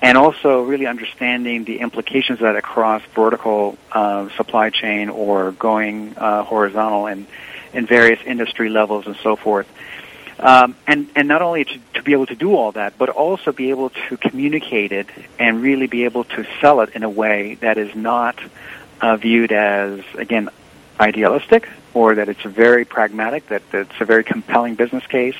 and 0.00 0.16
also 0.16 0.62
really 0.62 0.86
understanding 0.86 1.64
the 1.64 1.78
implications 1.80 2.38
of 2.38 2.44
that 2.44 2.56
across 2.56 3.02
vertical 3.14 3.76
uh, 3.90 4.28
supply 4.36 4.70
chain 4.70 5.08
or 5.08 5.52
going 5.52 6.16
uh, 6.16 6.44
horizontal 6.44 7.06
and 7.06 7.26
in 7.72 7.86
various 7.86 8.20
industry 8.24 8.68
levels 8.68 9.06
and 9.06 9.16
so 9.22 9.36
forth. 9.36 9.66
Um, 10.38 10.74
and 10.86 11.08
and 11.14 11.28
not 11.28 11.42
only 11.42 11.64
to, 11.64 11.78
to 11.94 12.02
be 12.02 12.12
able 12.12 12.26
to 12.26 12.34
do 12.34 12.54
all 12.56 12.72
that, 12.72 12.98
but 12.98 13.10
also 13.10 13.52
be 13.52 13.70
able 13.70 13.90
to 13.90 14.16
communicate 14.16 14.90
it 14.90 15.06
and 15.38 15.62
really 15.62 15.86
be 15.86 16.04
able 16.04 16.24
to 16.24 16.46
sell 16.60 16.80
it 16.80 16.90
in 16.94 17.02
a 17.02 17.10
way 17.10 17.56
that 17.56 17.78
is 17.78 17.94
not 17.94 18.38
uh, 19.00 19.16
viewed 19.16 19.52
as 19.52 20.00
again 20.16 20.48
idealistic 20.98 21.68
or 21.94 22.14
that 22.14 22.28
it's 22.28 22.42
very 22.42 22.84
pragmatic, 22.84 23.48
that, 23.48 23.62
that 23.70 23.90
it's 23.90 24.00
a 24.00 24.04
very 24.04 24.24
compelling 24.24 24.74
business 24.74 25.06
case, 25.06 25.36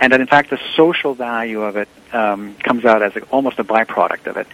and 0.00 0.12
that 0.12 0.20
in 0.20 0.26
fact 0.26 0.50
the 0.50 0.60
social 0.76 1.14
value 1.14 1.62
of 1.62 1.76
it 1.76 1.88
um, 2.12 2.54
comes 2.56 2.84
out 2.84 3.02
as 3.02 3.16
a, 3.16 3.22
almost 3.24 3.58
a 3.58 3.64
byproduct 3.64 4.26
of 4.26 4.36
it. 4.36 4.46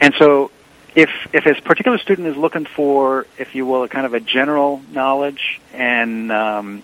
And 0.00 0.14
so, 0.18 0.50
if 0.94 1.10
if 1.32 1.46
a 1.46 1.60
particular 1.60 1.98
student 1.98 2.28
is 2.28 2.36
looking 2.36 2.64
for, 2.64 3.26
if 3.38 3.54
you 3.54 3.66
will, 3.66 3.82
a 3.82 3.88
kind 3.88 4.06
of 4.06 4.14
a 4.14 4.20
general 4.20 4.80
knowledge, 4.92 5.60
and 5.74 6.32
um, 6.32 6.82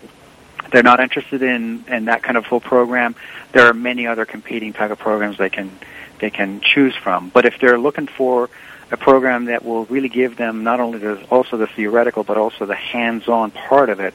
they're 0.71 0.83
not 0.83 1.01
interested 1.01 1.43
in 1.43 1.85
in 1.89 2.05
that 2.07 2.23
kind 2.23 2.37
of 2.37 2.45
full 2.47 2.61
program, 2.61 3.15
there 3.53 3.67
are 3.67 3.75
many 3.75 4.07
other 4.07 4.25
competing 4.27 4.73
type 4.73 4.91
of 4.91 4.99
programs 4.99 5.39
they 5.39 5.51
can 5.51 5.71
they 6.19 6.31
can 6.31 6.61
choose 6.61 6.95
from. 6.95 7.31
But 7.31 7.47
if 7.47 7.59
they're 7.61 7.79
looking 7.79 8.07
for 8.07 8.51
a 8.93 8.97
program 8.97 9.47
that 9.47 9.65
will 9.65 9.87
really 9.87 10.11
give 10.11 10.37
them 10.37 10.63
not 10.63 10.79
only 10.79 10.99
the 10.99 11.25
also 11.31 11.57
the 11.57 11.67
theoretical 11.67 12.23
but 12.23 12.37
also 12.37 12.67
the 12.67 12.75
hands-on 12.75 13.51
part 13.51 13.89
of 13.89 13.99
it, 14.01 14.15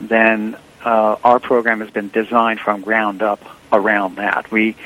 then 0.00 0.56
uh, 0.84 1.16
our 1.24 1.40
program 1.40 1.80
has 1.80 1.90
been 1.90 2.10
designed 2.10 2.60
from 2.60 2.82
ground 2.82 3.22
up 3.22 3.40
around 3.72 4.16
that. 4.16 4.50
We 4.50 4.76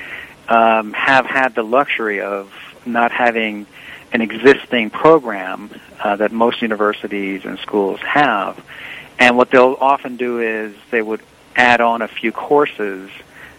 um, 0.49 0.93
have 0.93 1.27
had 1.27 1.55
the 1.55 1.63
luxury 1.63 2.21
of 2.21 2.53
not 2.87 3.13
having 3.13 3.67
an 4.13 4.21
existing 4.21 4.91
program 4.91 5.71
uh, 6.01 6.17
that 6.17 6.33
most 6.33 6.63
universities 6.63 7.45
and 7.45 7.59
schools 7.59 8.01
have. 8.01 8.63
And 9.19 9.37
what 9.37 9.51
they'll 9.51 9.77
often 9.81 10.17
do 10.17 10.41
is 10.41 10.75
they 10.91 11.03
would 11.03 11.23
add 11.57 11.81
on 11.81 12.03
a 12.03 12.09
few 12.09 12.33
courses 12.33 13.11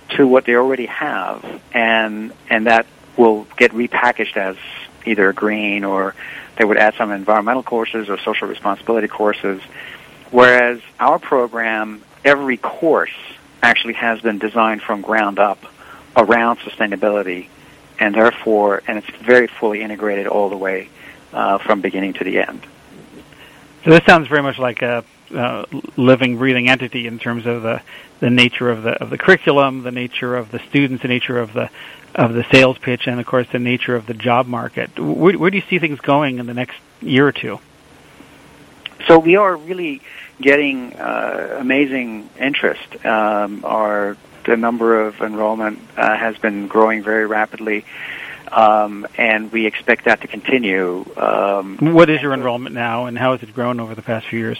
to 0.10 0.28
what 0.28 0.46
they 0.46 0.56
already 0.56 0.86
have, 0.86 1.62
and 1.74 2.34
and 2.50 2.68
that 2.68 2.86
will 3.18 3.48
get 3.58 3.72
repackaged 3.72 4.38
as 4.38 4.58
either 5.06 5.34
green 5.34 5.84
or 5.84 6.16
they 6.58 6.66
would 6.66 6.78
add 6.78 6.94
some 6.96 7.12
environmental 7.12 7.64
courses 7.64 8.10
or 8.10 8.18
social 8.20 8.48
responsibility 8.48 9.08
courses. 9.08 9.62
Whereas 10.32 10.82
our 11.00 11.20
program, 11.20 12.02
every 12.24 12.58
course 12.58 13.14
actually 13.62 13.94
has 13.94 14.22
been 14.22 14.40
designed 14.40 14.82
from 14.82 15.02
ground 15.02 15.40
up 15.40 15.64
around 16.16 16.60
sustainability, 16.60 17.48
and 18.00 18.14
therefore, 18.14 18.82
and 18.88 18.98
it's 18.98 19.10
very 19.18 19.48
fully 19.48 19.82
integrated 19.82 20.28
all 20.28 20.50
the 20.50 20.58
way 20.58 20.90
uh, 21.32 21.58
from 21.58 21.82
beginning 21.82 22.14
to 22.14 22.24
the 22.24 22.40
end. 22.40 22.66
So 23.84 23.90
this 23.90 24.02
sounds 24.06 24.28
very 24.28 24.42
much 24.42 24.60
like 24.60 24.82
a 24.82 25.04
uh, 25.34 25.66
living, 25.98 26.38
breathing 26.38 26.70
entity 26.70 27.08
in 27.08 27.20
terms 27.20 27.46
of 27.46 27.64
the 27.64 27.82
the 28.20 28.30
nature 28.30 28.70
of 28.70 28.84
the 28.84 28.92
of 28.92 29.10
the 29.10 29.18
curriculum, 29.18 29.84
the 29.84 29.92
nature 29.92 30.36
of 30.36 30.52
the 30.52 30.60
students, 30.70 31.02
the 31.02 31.08
nature 31.08 31.40
of 31.40 31.54
the 31.54 31.70
of 32.16 32.34
the 32.34 32.46
sales 32.52 32.78
pitch, 32.78 33.08
and 33.08 33.20
of 33.20 33.26
course 33.26 33.48
the 33.52 33.60
nature 33.60 33.96
of 33.96 34.06
the 34.06 34.14
job 34.14 34.48
market. 34.48 34.98
Where, 35.00 35.38
where 35.38 35.50
do 35.50 35.58
you 35.58 35.64
see 35.70 35.80
things 35.80 36.00
going 36.00 36.40
in 36.40 36.46
the 36.46 36.54
next 36.54 36.78
year 37.02 37.28
or 37.28 37.32
two? 37.32 37.60
So 39.08 39.20
we 39.20 39.36
are 39.36 39.56
really 39.56 40.02
getting 40.40 40.94
uh, 40.94 41.58
amazing 41.60 42.30
interest. 42.40 43.06
Um, 43.06 43.66
our 43.66 44.18
the 44.46 44.58
number 44.58 45.02
of 45.02 45.22
enrollment 45.22 45.80
uh, 45.98 46.18
has 46.18 46.38
been 46.38 46.68
growing 46.68 47.04
very 47.04 47.26
rapidly. 47.26 47.86
Um, 48.52 49.08
and 49.18 49.52
we 49.52 49.66
expect 49.66 50.06
that 50.06 50.22
to 50.22 50.28
continue. 50.28 51.06
Um, 51.18 51.78
what 51.80 52.10
is 52.10 52.22
your 52.22 52.34
enrollment 52.34 52.76
now, 52.76 53.06
and 53.06 53.18
how 53.18 53.32
has 53.36 53.42
it 53.42 53.54
grown 53.54 53.80
over 53.80 53.96
the 53.96 54.04
past 54.04 54.28
few 54.28 54.38
years? 54.38 54.60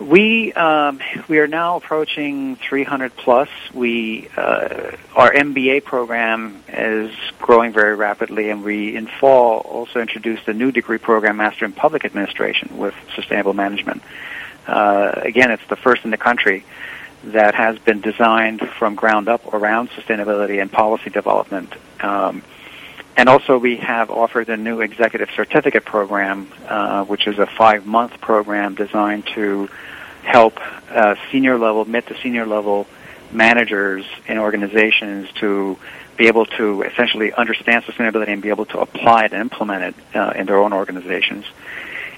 We 0.00 0.52
um, 0.52 1.00
we 1.26 1.38
are 1.38 1.46
now 1.46 1.76
approaching 1.76 2.56
300 2.56 3.16
plus. 3.16 3.48
We 3.72 4.28
uh, 4.36 4.92
our 5.14 5.32
MBA 5.32 5.84
program 5.84 6.62
is 6.68 7.14
growing 7.38 7.72
very 7.72 7.94
rapidly, 7.94 8.50
and 8.50 8.62
we 8.62 8.94
in 8.94 9.06
fall 9.06 9.60
also 9.60 10.00
introduced 10.00 10.48
a 10.48 10.52
new 10.52 10.70
degree 10.70 10.98
program, 10.98 11.38
Master 11.38 11.64
in 11.64 11.72
Public 11.72 12.04
Administration 12.04 12.76
with 12.76 12.94
Sustainable 13.14 13.54
Management. 13.54 14.02
Uh, 14.66 15.12
again, 15.16 15.50
it's 15.50 15.66
the 15.68 15.76
first 15.76 16.04
in 16.04 16.10
the 16.10 16.18
country 16.18 16.64
that 17.24 17.54
has 17.54 17.78
been 17.78 18.02
designed 18.02 18.60
from 18.78 18.96
ground 18.96 19.28
up 19.28 19.54
around 19.54 19.88
sustainability 19.90 20.60
and 20.60 20.70
policy 20.70 21.08
development. 21.08 21.72
Um, 22.00 22.42
and 23.16 23.30
also, 23.30 23.56
we 23.56 23.76
have 23.76 24.10
offered 24.10 24.50
a 24.50 24.58
new 24.58 24.82
executive 24.82 25.30
certificate 25.34 25.86
program, 25.86 26.52
uh, 26.68 27.04
which 27.06 27.26
is 27.26 27.38
a 27.38 27.46
five-month 27.46 28.20
program 28.20 28.74
designed 28.74 29.26
to 29.34 29.70
help 30.22 30.58
uh, 30.90 31.14
senior 31.32 31.56
level, 31.58 31.86
mid 31.86 32.06
to 32.08 32.20
senior 32.20 32.44
level 32.44 32.86
managers 33.32 34.04
in 34.26 34.36
organizations 34.36 35.30
to 35.36 35.78
be 36.18 36.26
able 36.26 36.44
to 36.44 36.82
essentially 36.82 37.32
understand 37.32 37.84
sustainability 37.84 38.28
and 38.28 38.42
be 38.42 38.50
able 38.50 38.66
to 38.66 38.80
apply 38.80 39.24
it 39.24 39.32
and 39.32 39.40
implement 39.40 39.82
it 39.82 40.16
uh, 40.16 40.32
in 40.36 40.46
their 40.46 40.58
own 40.58 40.74
organizations. 40.74 41.46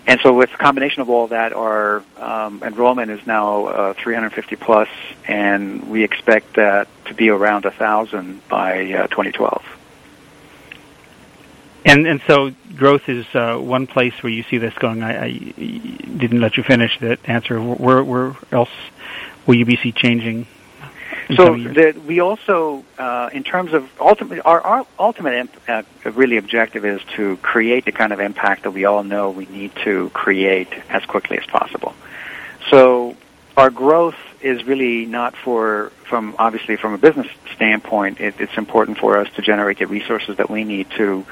And 0.05 0.19
so, 0.23 0.33
with 0.33 0.50
the 0.50 0.57
combination 0.57 1.02
of 1.02 1.11
all 1.11 1.28
that, 1.28 1.52
our 1.52 2.02
um, 2.17 2.62
enrollment 2.64 3.11
is 3.12 3.25
now 3.25 3.67
uh, 3.67 3.95
350 3.95 4.57
plus, 4.57 4.88
and 5.28 5.88
we 5.88 6.02
expect 6.02 6.55
that 6.55 6.88
to 7.05 7.14
be 7.14 7.28
around 7.28 7.64
1,000 7.64 8.49
by 8.49 8.93
uh, 8.93 9.07
2012. 9.09 9.77
And 11.88 12.07
and 12.07 12.21
so 12.26 12.52
growth 12.76 13.09
is 13.09 13.25
uh, 13.35 13.57
one 13.57 13.87
place 13.87 14.12
where 14.23 14.30
you 14.30 14.42
see 14.42 14.59
this 14.59 14.75
going. 14.75 15.02
I, 15.02 15.25
I 15.25 15.30
didn't 15.33 16.40
let 16.40 16.59
you 16.59 16.62
finish 16.62 16.99
that 17.00 17.18
answer. 17.25 17.59
Where 17.61 18.04
where 18.04 18.37
else 18.52 18.71
will 19.47 19.54
you 19.54 19.64
be 19.64 19.76
see 19.76 19.92
changing? 19.92 20.47
So 21.35 21.57
the, 21.57 21.95
we 22.07 22.21
also, 22.21 22.85
uh, 22.99 23.28
in 23.33 23.42
terms 23.42 23.75
of 23.75 23.90
ultimately, 24.00 24.40
our, 24.40 24.61
our 24.62 24.87
ultimate 24.99 25.35
imp- 25.35 25.68
uh, 25.68 25.83
really 26.12 26.38
objective 26.38 26.87
is 26.87 27.02
to 27.16 27.37
create 27.38 27.85
the 27.85 27.92
kind 27.92 28.14
of 28.14 28.21
impact 28.21 28.62
that 28.62 28.71
we 28.71 28.87
all 28.87 29.02
know 29.02 29.30
we 29.30 29.45
need 29.47 29.75
to 29.85 30.11
create 30.11 30.73
as 30.88 31.04
quickly 31.04 31.38
as 31.38 31.45
possible. 31.47 31.95
so 32.71 33.14
our 33.59 33.71
growth 33.71 34.15
is 34.41 34.65
really 34.65 35.05
not 35.05 35.35
for 35.37 35.91
from 36.09 36.37
obviously 36.38 36.77
from 36.77 36.95
a 36.95 36.99
business 36.99 37.27
standpoint. 37.57 38.21
It, 38.21 38.37
it's 38.38 38.57
important 38.57 38.99
for 38.99 39.19
us 39.19 39.29
to 39.35 39.43
generate 39.43 39.79
the 39.79 39.87
resources 39.88 40.37
that 40.37 40.49
we 40.49 40.62
need 40.62 40.88
to, 40.93 41.27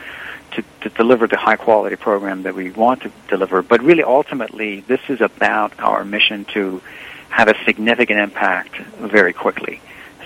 to 0.52 0.64
to 0.80 0.88
deliver 0.88 1.28
the 1.28 1.37
high 1.37 1.54
quality 1.56 1.95
program 1.95 2.42
that 2.42 2.54
we 2.56 2.73
want 2.73 3.02
to 3.02 3.12
deliver. 3.28 3.62
But 3.62 3.80
really, 3.83 4.02
ultimately, 4.02 4.80
this 4.80 5.00
is 5.09 5.21
about 5.21 5.78
our 5.78 6.04
mission 6.04 6.45
to 6.47 6.83
have 7.28 7.47
a 7.49 7.54
significant 7.64 8.18
impact 8.18 8.76
very 8.76 9.33
quickly 9.33 9.80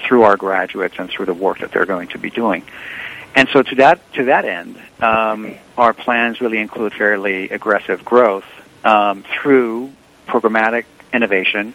through 0.07 0.23
our 0.23 0.39
graduates 0.39 0.95
and 0.99 1.11
through 1.11 1.27
the 1.27 1.35
work 1.35 1.59
that 1.59 1.71
they're 1.71 1.87
going 1.87 2.09
to 2.09 2.19
be 2.19 2.31
doing. 2.31 2.65
And 3.35 3.47
so 3.53 3.63
to 3.63 3.75
that 3.77 4.13
to 4.15 4.25
that 4.25 4.47
end, 4.47 4.81
um, 5.01 5.55
our 5.77 5.93
plans 5.93 6.41
really 6.41 6.59
include 6.59 6.95
fairly 6.95 7.51
aggressive 7.51 8.07
growth 8.07 8.47
um, 8.85 9.23
through 9.23 9.93
programmatic 10.27 10.87
innovation, 11.13 11.75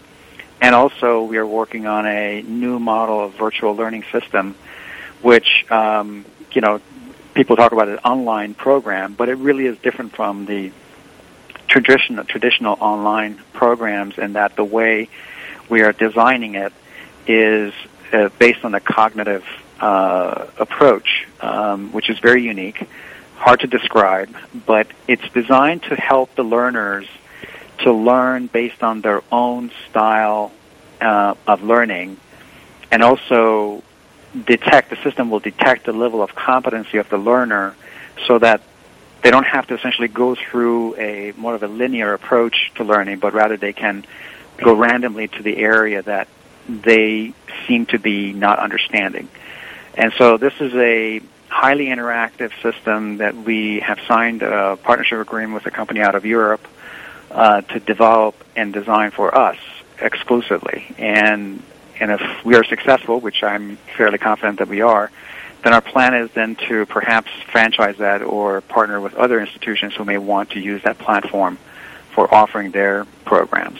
and 0.65 0.73
also 0.73 1.21
we 1.21 1.37
are 1.37 1.45
working 1.45 1.85
on 1.85 2.07
a 2.07 2.41
new 2.41 2.79
model 2.79 3.23
of 3.23 3.35
virtual 3.35 3.75
learning 3.75 4.03
system, 4.11 4.55
which 5.21 5.63
um, 5.69 6.25
you 6.53 6.61
know 6.61 6.81
people 7.35 7.55
talk 7.55 7.71
about 7.71 7.87
an 7.87 7.99
online 7.99 8.55
program, 8.55 9.13
but 9.13 9.29
it 9.29 9.35
really 9.35 9.67
is 9.67 9.77
different 9.77 10.15
from 10.15 10.47
the 10.47 10.71
traditional 11.67 12.25
traditional 12.25 12.77
online 12.79 13.39
programs 13.53 14.17
in 14.17 14.33
that 14.33 14.55
the 14.55 14.63
way 14.63 15.07
we 15.69 15.83
are 15.83 15.93
designing 15.93 16.55
it 16.55 16.73
is 17.27 17.71
uh, 18.11 18.29
based 18.39 18.65
on 18.65 18.73
a 18.73 18.79
cognitive 18.79 19.45
uh, 19.79 20.47
approach, 20.57 21.27
um, 21.41 21.91
which 21.91 22.09
is 22.09 22.17
very 22.17 22.41
unique, 22.41 22.87
hard 23.35 23.59
to 23.59 23.67
describe, 23.67 24.35
but 24.65 24.87
it's 25.07 25.29
designed 25.31 25.83
to 25.83 25.95
help 25.95 26.33
the 26.33 26.43
learners 26.43 27.05
to 27.79 27.91
learn 27.91 28.47
based 28.47 28.83
on 28.83 29.01
their 29.01 29.21
own 29.31 29.71
style 29.89 30.51
uh, 31.01 31.35
of 31.47 31.63
learning, 31.63 32.17
and 32.91 33.03
also 33.03 33.83
detect 34.45 34.89
the 34.89 34.97
system 34.97 35.29
will 35.29 35.39
detect 35.39 35.85
the 35.85 35.93
level 35.93 36.21
of 36.21 36.35
competency 36.35 36.97
of 36.97 37.09
the 37.09 37.17
learner, 37.17 37.75
so 38.27 38.39
that 38.39 38.61
they 39.21 39.31
don't 39.31 39.45
have 39.45 39.67
to 39.67 39.73
essentially 39.73 40.07
go 40.07 40.35
through 40.35 40.95
a 40.97 41.33
more 41.37 41.55
of 41.55 41.63
a 41.63 41.67
linear 41.67 42.13
approach 42.13 42.71
to 42.75 42.83
learning, 42.83 43.19
but 43.19 43.33
rather 43.33 43.57
they 43.57 43.73
can 43.73 44.05
go 44.57 44.73
randomly 44.73 45.27
to 45.27 45.43
the 45.43 45.57
area 45.57 46.01
that 46.01 46.27
they 46.67 47.33
seem 47.67 47.85
to 47.87 47.99
be 47.99 48.33
not 48.33 48.59
understanding. 48.59 49.27
And 49.95 50.13
so 50.17 50.37
this 50.37 50.53
is 50.59 50.73
a 50.75 51.21
highly 51.49 51.85
interactive 51.85 52.51
system 52.61 53.17
that 53.17 53.35
we 53.35 53.79
have 53.79 53.99
signed 54.07 54.43
a 54.43 54.77
partnership 54.77 55.19
agreement 55.19 55.53
with 55.53 55.65
a 55.65 55.71
company 55.71 56.01
out 56.01 56.15
of 56.15 56.25
Europe 56.25 56.67
uh, 57.35 57.61
to 57.61 57.79
develop 57.79 58.33
and 58.55 58.73
design 58.73 59.11
for 59.11 59.37
us 59.37 59.57
exclusively. 60.01 60.85
And 60.97 61.61
and 61.99 62.11
if 62.11 62.21
we 62.43 62.55
are 62.55 62.63
successful, 62.63 63.19
which 63.19 63.43
I'm 63.43 63.77
fairly 63.97 64.17
confident 64.17 64.59
that 64.59 64.67
we 64.67 64.81
are, 64.81 65.11
then 65.63 65.73
our 65.73 65.81
plan 65.81 66.13
is 66.13 66.29
then 66.31 66.55
to 66.67 66.85
perhaps 66.85 67.29
franchise 67.51 67.97
that 67.97 68.21
or 68.21 68.61
partner 68.61 68.99
with 68.99 69.13
other 69.15 69.39
institutions 69.39 69.95
who 69.95 70.03
may 70.03 70.17
want 70.17 70.51
to 70.51 70.59
use 70.59 70.81
that 70.83 70.97
platform 70.97 71.57
for 72.13 72.33
offering 72.33 72.71
their 72.71 73.05
programs. 73.23 73.79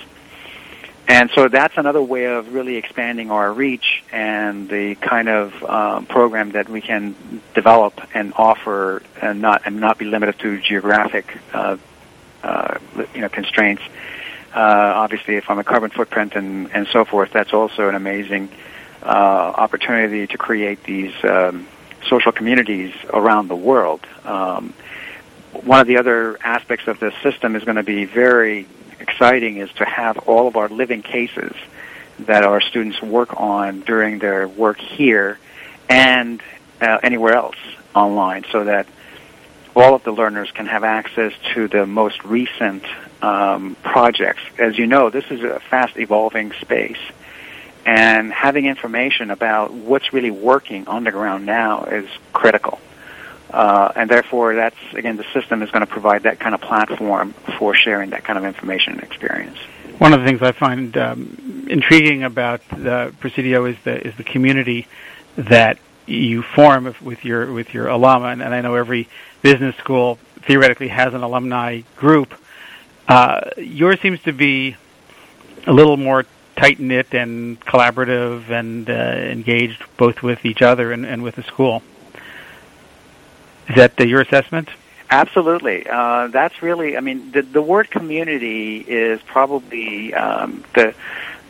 And 1.07 1.29
so 1.35 1.47
that's 1.49 1.77
another 1.77 2.01
way 2.01 2.25
of 2.25 2.53
really 2.53 2.77
expanding 2.77 3.29
our 3.31 3.53
reach 3.53 4.03
and 4.11 4.67
the 4.67 4.95
kind 4.95 5.29
of 5.29 5.63
um, 5.63 6.05
program 6.07 6.51
that 6.51 6.67
we 6.67 6.81
can 6.81 7.15
develop 7.53 8.01
and 8.15 8.33
offer, 8.35 9.03
and 9.21 9.41
not 9.41 9.61
and 9.65 9.79
not 9.79 9.99
be 9.99 10.05
limited 10.05 10.39
to 10.39 10.59
geographic, 10.61 11.37
uh, 11.53 11.77
uh, 12.45 12.79
you 13.13 13.21
know, 13.21 13.29
constraints. 13.29 13.81
Uh, 14.53 14.93
obviously, 14.95 15.41
from 15.41 15.59
a 15.59 15.63
carbon 15.63 15.89
footprint 15.89 16.35
and 16.35 16.71
and 16.73 16.87
so 16.87 17.03
forth, 17.03 17.31
that's 17.31 17.53
also 17.53 17.89
an 17.89 17.95
amazing 17.95 18.49
uh, 19.03 19.07
opportunity 19.07 20.27
to 20.27 20.37
create 20.37 20.83
these 20.83 21.13
um, 21.23 21.67
social 22.07 22.31
communities 22.31 22.93
around 23.13 23.47
the 23.47 23.55
world. 23.55 24.01
Um, 24.23 24.73
one 25.63 25.79
of 25.79 25.87
the 25.87 25.97
other 25.97 26.37
aspects 26.43 26.87
of 26.87 26.99
this 26.99 27.13
system 27.23 27.55
is 27.55 27.63
going 27.63 27.77
to 27.77 27.83
be 27.83 28.05
very 28.05 28.67
exciting 28.99 29.57
is 29.57 29.71
to 29.73 29.85
have 29.85 30.17
all 30.19 30.47
of 30.47 30.55
our 30.55 30.69
living 30.69 31.01
cases 31.01 31.53
that 32.19 32.43
our 32.43 32.61
students 32.61 33.01
work 33.01 33.39
on 33.39 33.81
during 33.81 34.19
their 34.19 34.47
work 34.47 34.79
here 34.79 35.37
and 35.89 36.41
uh, 36.81 36.99
anywhere 37.03 37.33
else 37.33 37.57
online 37.93 38.45
so 38.51 38.63
that 38.63 38.87
all 39.75 39.93
of 39.93 40.03
the 40.03 40.11
learners 40.11 40.51
can 40.51 40.65
have 40.67 40.83
access 40.83 41.33
to 41.53 41.67
the 41.67 41.85
most 41.85 42.23
recent 42.23 42.83
um, 43.21 43.75
projects. 43.83 44.41
As 44.57 44.77
you 44.77 44.87
know, 44.87 45.09
this 45.09 45.25
is 45.29 45.43
a 45.43 45.59
fast 45.59 45.97
evolving 45.97 46.53
space. 46.53 46.99
And 47.85 48.31
having 48.31 48.65
information 48.65 49.29
about 49.29 49.71
what's 49.71 50.11
really 50.11 50.31
working 50.31 50.87
on 50.87 51.03
the 51.03 51.11
ground 51.11 51.45
now 51.45 51.83
is 51.83 52.09
critical. 52.33 52.79
Uh, 53.51 53.91
and 53.95 54.09
therefore, 54.09 54.55
that's 54.55 54.75
again 54.93 55.17
the 55.17 55.25
system 55.33 55.61
is 55.61 55.69
going 55.69 55.81
to 55.81 55.91
provide 55.91 56.23
that 56.23 56.39
kind 56.39 56.55
of 56.55 56.61
platform 56.61 57.33
for 57.59 57.75
sharing 57.75 58.09
that 58.09 58.23
kind 58.23 58.39
of 58.39 58.45
information 58.45 58.93
and 58.93 59.03
experience. 59.03 59.57
One 59.99 60.13
of 60.13 60.19
the 60.19 60.25
things 60.25 60.41
I 60.41 60.51
find 60.51 60.97
um, 60.97 61.67
intriguing 61.69 62.23
about 62.23 62.61
the 62.69 63.13
Presidio 63.19 63.65
is 63.65 63.77
the 63.83 64.07
is 64.07 64.15
the 64.17 64.23
community 64.23 64.87
that 65.37 65.77
you 66.05 66.41
form 66.41 66.93
with 67.01 67.25
your 67.25 67.51
with 67.51 67.73
your 67.73 67.87
alumni, 67.87 68.33
and, 68.33 68.41
and 68.41 68.53
I 68.53 68.61
know 68.61 68.75
every 68.75 69.07
business 69.41 69.75
school 69.77 70.19
theoretically 70.41 70.89
has 70.89 71.13
an 71.13 71.23
alumni 71.23 71.81
group. 71.95 72.33
Uh, 73.07 73.51
yours 73.57 73.99
seems 74.01 74.21
to 74.23 74.33
be 74.33 74.75
a 75.67 75.73
little 75.73 75.97
more 75.97 76.25
tight 76.55 76.79
knit 76.79 77.13
and 77.13 77.59
collaborative 77.61 78.49
and 78.49 78.89
uh, 78.89 78.93
engaged 78.93 79.83
both 79.97 80.23
with 80.23 80.45
each 80.45 80.61
other 80.61 80.91
and, 80.91 81.05
and 81.05 81.23
with 81.23 81.35
the 81.35 81.43
school. 81.43 81.83
Is 83.69 83.75
that 83.75 83.99
your 83.99 84.21
assessment? 84.21 84.69
Absolutely. 85.09 85.87
Uh, 85.87 86.27
that's 86.27 86.61
really, 86.61 86.97
I 86.97 86.99
mean, 86.99 87.31
the, 87.31 87.41
the 87.41 87.61
word 87.61 87.89
community 87.89 88.77
is 88.77 89.21
probably 89.21 90.13
um, 90.13 90.63
the, 90.73 90.95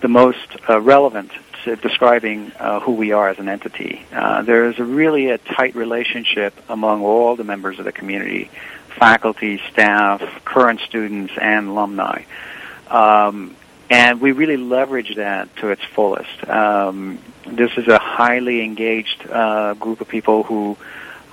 the 0.01 0.07
most 0.07 0.57
uh, 0.69 0.79
relevant 0.81 1.31
to 1.65 1.75
describing 1.75 2.51
uh, 2.59 2.79
who 2.79 2.93
we 2.93 3.11
are 3.11 3.29
as 3.29 3.39
an 3.39 3.49
entity. 3.49 4.05
Uh, 4.11 4.43
there 4.43 4.69
is 4.69 4.79
a 4.79 4.83
really 4.83 5.29
a 5.29 5.37
tight 5.37 5.75
relationship 5.75 6.53
among 6.69 7.03
all 7.03 7.35
the 7.35 7.43
members 7.43 7.79
of 7.79 7.85
the 7.85 7.91
community, 7.91 8.49
faculty, 8.97 9.61
staff, 9.71 10.21
current 10.45 10.79
students, 10.81 11.33
and 11.39 11.67
alumni. 11.67 12.23
Um, 12.87 13.55
and 13.89 14.21
we 14.21 14.31
really 14.31 14.57
leverage 14.57 15.15
that 15.15 15.55
to 15.57 15.69
its 15.69 15.83
fullest. 15.83 16.47
Um, 16.47 17.19
this 17.45 17.71
is 17.77 17.87
a 17.87 17.99
highly 17.99 18.63
engaged 18.63 19.27
uh, 19.29 19.73
group 19.75 20.01
of 20.01 20.07
people 20.07 20.43
who 20.43 20.77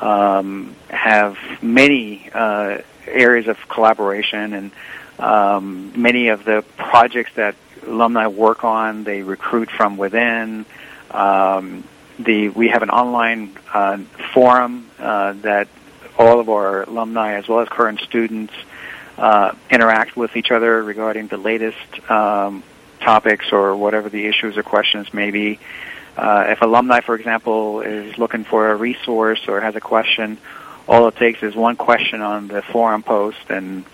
um, 0.00 0.74
have 0.88 1.36
many 1.62 2.28
uh, 2.32 2.78
areas 3.06 3.48
of 3.48 3.56
collaboration 3.68 4.52
and 4.52 4.70
um, 5.18 5.92
many 6.00 6.28
of 6.28 6.44
the 6.44 6.64
projects 6.76 7.32
that 7.36 7.54
alumni 7.86 8.26
work 8.26 8.64
on, 8.64 9.04
they 9.04 9.22
recruit 9.22 9.70
from 9.70 9.96
within. 9.96 10.64
Um, 11.10 11.84
the 12.18 12.48
we 12.50 12.68
have 12.68 12.82
an 12.82 12.90
online 12.90 13.56
uh, 13.72 13.98
forum 14.32 14.88
uh, 14.98 15.32
that 15.42 15.68
all 16.18 16.40
of 16.40 16.48
our 16.48 16.82
alumni, 16.82 17.34
as 17.34 17.48
well 17.48 17.60
as 17.60 17.68
current 17.68 18.00
students, 18.00 18.52
uh, 19.18 19.54
interact 19.70 20.16
with 20.16 20.36
each 20.36 20.50
other 20.50 20.82
regarding 20.82 21.26
the 21.28 21.36
latest 21.36 22.10
um, 22.10 22.62
topics 23.00 23.52
or 23.52 23.76
whatever 23.76 24.08
the 24.08 24.26
issues 24.26 24.56
or 24.56 24.62
questions 24.62 25.12
may 25.12 25.30
be. 25.30 25.58
Uh, 26.16 26.44
if 26.48 26.60
alumni, 26.60 27.00
for 27.00 27.14
example, 27.14 27.80
is 27.80 28.18
looking 28.18 28.44
for 28.44 28.70
a 28.70 28.76
resource 28.76 29.40
or 29.48 29.60
has 29.60 29.74
a 29.74 29.80
question, 29.80 30.38
all 30.86 31.08
it 31.08 31.16
takes 31.16 31.42
is 31.42 31.54
one 31.54 31.76
question 31.76 32.20
on 32.20 32.48
the 32.48 32.62
forum 32.62 33.02
post, 33.02 33.38
and 33.48 33.84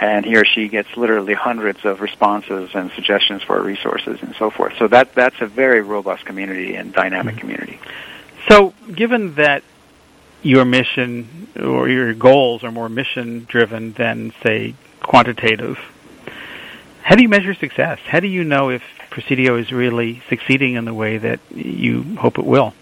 and 0.00 0.24
he 0.24 0.36
or 0.36 0.44
she 0.44 0.68
gets 0.68 0.96
literally 0.96 1.34
hundreds 1.34 1.84
of 1.84 2.00
responses 2.00 2.70
and 2.74 2.90
suggestions 2.92 3.42
for 3.42 3.60
resources 3.62 4.18
and 4.22 4.34
so 4.36 4.50
forth. 4.50 4.74
So 4.78 4.88
that 4.88 5.14
that's 5.14 5.40
a 5.40 5.46
very 5.46 5.80
robust 5.80 6.24
community 6.24 6.74
and 6.74 6.92
dynamic 6.92 7.34
mm-hmm. 7.34 7.40
community. 7.40 7.80
So, 8.48 8.74
given 8.94 9.34
that 9.34 9.62
your 10.42 10.64
mission 10.64 11.48
or 11.60 11.88
your 11.88 12.14
goals 12.14 12.62
are 12.62 12.70
more 12.70 12.88
mission 12.88 13.44
driven 13.48 13.92
than 13.92 14.32
say 14.42 14.74
quantitative, 15.02 15.78
how 17.02 17.16
do 17.16 17.22
you 17.22 17.28
measure 17.28 17.54
success? 17.54 17.98
How 18.04 18.20
do 18.20 18.28
you 18.28 18.44
know 18.44 18.70
if 18.70 18.82
Presidio 19.10 19.56
is 19.56 19.72
really 19.72 20.22
succeeding 20.28 20.74
in 20.74 20.84
the 20.84 20.94
way 20.94 21.18
that 21.18 21.40
you 21.50 22.16
hope 22.16 22.38
it 22.38 22.44
will? 22.44 22.74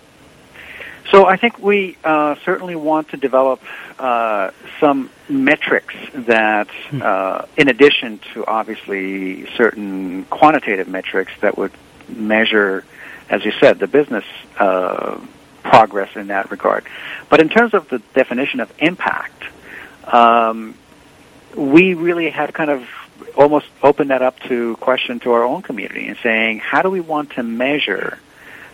So 1.14 1.27
I 1.27 1.37
think 1.37 1.61
we 1.61 1.96
uh, 2.03 2.35
certainly 2.44 2.74
want 2.74 3.11
to 3.11 3.16
develop 3.16 3.62
uh, 4.00 4.50
some 4.81 5.11
metrics 5.29 5.94
that, 6.12 6.66
hmm. 6.90 7.03
uh, 7.05 7.42
in 7.57 7.68
addition 7.68 8.18
to 8.33 8.44
obviously 8.44 9.46
certain 9.55 10.24
quantitative 10.24 10.88
metrics 10.88 11.31
that 11.40 11.57
would 11.57 11.70
measure, 12.09 12.85
as 13.31 13.44
you 13.44 13.53
said, 13.61 13.79
the 13.79 13.87
business 13.87 14.24
uh, 14.59 15.20
progress 15.62 16.16
in 16.16 16.27
that 16.27 16.50
regard. 16.50 16.85
But 17.31 17.40
in 17.40 17.48
terms 17.48 17.74
of 17.74 17.88
the 17.88 18.00
definition 18.14 18.59
of 18.59 18.72
impact, 18.81 19.44
um, 20.12 20.74
we 21.57 21.94
really 21.94 22.31
have 22.31 22.53
kind 22.53 22.70
of 22.70 22.88
almost 23.37 23.66
opened 23.85 24.11
that 24.11 24.22
up 24.22 24.40
to 24.48 24.74
question 24.79 25.20
to 25.20 25.31
our 25.31 25.44
own 25.44 25.62
community 25.62 26.09
and 26.09 26.18
saying, 26.24 26.59
how 26.59 26.83
do 26.83 26.90
we 26.90 26.98
want 26.98 27.31
to 27.35 27.44
measure 27.44 28.18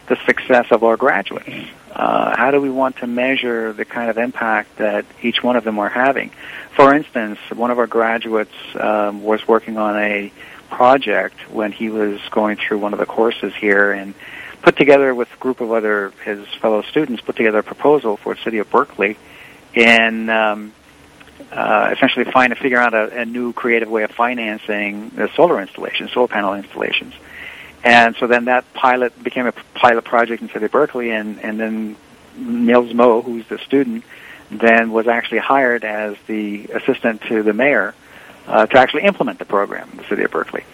the 0.07 0.17
success 0.25 0.69
of 0.71 0.83
our 0.85 0.97
graduates? 0.97 1.69
Uh, 2.01 2.35
how 2.35 2.51
do 2.51 2.59
we 2.63 2.71
want 2.71 2.97
to 2.97 3.07
measure 3.07 3.75
the 3.75 3.85
kind 3.85 4.09
of 4.09 4.17
impact 4.17 4.79
that 4.79 5.05
each 5.21 5.43
one 5.43 5.55
of 5.57 5.65
them 5.65 5.79
are 5.79 5.91
having? 5.91 6.31
For 6.75 6.95
instance, 6.95 7.39
one 7.53 7.71
of 7.71 7.79
our 7.79 7.87
graduates 7.87 8.55
um, 8.75 9.23
was 9.23 9.47
working 9.47 9.77
on 9.77 9.99
a 9.99 10.33
project 10.71 11.39
when 11.51 11.73
he 11.73 11.91
was 11.91 12.19
going 12.31 12.57
through 12.57 12.79
one 12.79 12.95
of 12.95 12.99
the 12.99 13.05
courses 13.05 13.53
here 13.55 13.93
and 13.93 14.15
put 14.63 14.79
together 14.79 15.15
with 15.15 15.31
a 15.35 15.37
group 15.37 15.61
of 15.61 15.73
other 15.73 16.15
his 16.25 16.49
fellow 16.63 16.81
students 16.81 17.21
put 17.21 17.37
together 17.37 17.59
a 17.59 17.63
proposal 17.63 18.17
for 18.17 18.35
the 18.35 18.41
city 18.41 18.57
of 18.57 18.71
Berkeley 18.71 19.19
and 19.75 20.31
um, 20.31 20.73
uh, 21.53 21.91
essentially 21.95 22.25
find 22.25 22.51
and 22.51 22.59
figure 22.59 22.79
out 22.79 22.95
a, 22.95 23.21
a 23.21 23.25
new 23.27 23.53
creative 23.53 23.91
way 23.91 24.05
of 24.05 24.11
financing 24.11 25.11
the 25.11 25.29
solar 25.37 25.61
installations, 25.61 26.13
solar 26.13 26.29
panel 26.29 26.55
installations. 26.55 27.13
And 27.83 28.15
so 28.17 28.27
then 28.27 28.45
that 28.47 28.73
pilot 28.75 29.23
became 29.23 29.47
a 29.47 29.53
pilot 29.75 30.05
project 30.05 30.43
in 30.43 30.49
the 30.49 30.53
city 30.53 30.67
of 30.67 30.73
Berkeley, 30.73 31.11
and, 31.11 31.39
and 31.41 31.59
then 31.59 31.97
Nils 32.37 32.93
Moe, 32.93 33.23
who's 33.23 33.47
the 33.49 33.59
student, 33.59 34.05
then 34.51 34.91
was 34.91 35.07
actually 35.09 35.39
hired 35.39 35.85
as 35.85 36.17
the 36.27 36.67
assistant 36.67 37.23
to 37.23 37.43
the 37.43 37.53
mayor 37.53 37.95
uh, 38.47 38.67
to 38.67 38.79
actually 38.79 39.05
implement 39.05 39.39
the 39.39 39.45
program 39.45 39.89
in 39.93 39.99
the 39.99 40.05
city 40.05 40.25
of 40.25 40.31
Berkeley. 40.31 40.65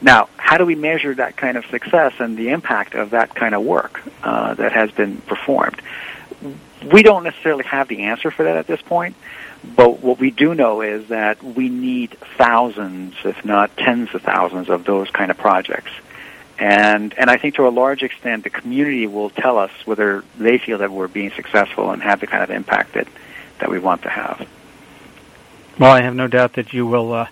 Now, 0.00 0.28
how 0.36 0.58
do 0.58 0.66
we 0.66 0.74
measure 0.74 1.14
that 1.14 1.36
kind 1.36 1.56
of 1.56 1.64
success 1.66 2.12
and 2.18 2.36
the 2.36 2.50
impact 2.50 2.94
of 2.94 3.10
that 3.10 3.34
kind 3.34 3.54
of 3.54 3.62
work 3.62 4.02
uh, 4.22 4.54
that 4.54 4.72
has 4.72 4.90
been 4.90 5.18
performed? 5.18 5.80
We 6.92 7.02
don't 7.02 7.22
necessarily 7.22 7.64
have 7.64 7.86
the 7.88 8.02
answer 8.02 8.30
for 8.30 8.42
that 8.42 8.56
at 8.56 8.66
this 8.66 8.82
point, 8.82 9.14
but 9.76 10.00
what 10.00 10.18
we 10.18 10.32
do 10.32 10.54
know 10.54 10.80
is 10.80 11.08
that 11.08 11.42
we 11.42 11.68
need 11.68 12.16
thousands, 12.36 13.14
if 13.24 13.44
not 13.44 13.76
tens 13.76 14.12
of 14.12 14.22
thousands, 14.22 14.68
of 14.68 14.84
those 14.84 15.08
kind 15.10 15.30
of 15.30 15.38
projects. 15.38 15.92
And, 16.58 17.14
and 17.18 17.30
I 17.30 17.36
think 17.38 17.56
to 17.56 17.66
a 17.66 17.70
large 17.70 18.02
extent, 18.02 18.44
the 18.44 18.50
community 18.50 19.06
will 19.06 19.30
tell 19.30 19.58
us 19.58 19.70
whether 19.84 20.22
they 20.38 20.58
feel 20.58 20.78
that 20.78 20.90
we're 20.90 21.08
being 21.08 21.30
successful 21.32 21.90
and 21.90 22.02
have 22.02 22.20
the 22.20 22.26
kind 22.26 22.42
of 22.42 22.50
impact 22.50 22.94
that, 22.94 23.08
that 23.58 23.70
we 23.70 23.78
want 23.78 24.02
to 24.02 24.08
have. 24.08 24.46
Well, 25.78 25.90
I 25.90 26.02
have 26.02 26.14
no 26.14 26.28
doubt 26.28 26.54
that 26.54 26.72
you 26.72 26.86
will, 26.86 27.12
uh, 27.12 27.26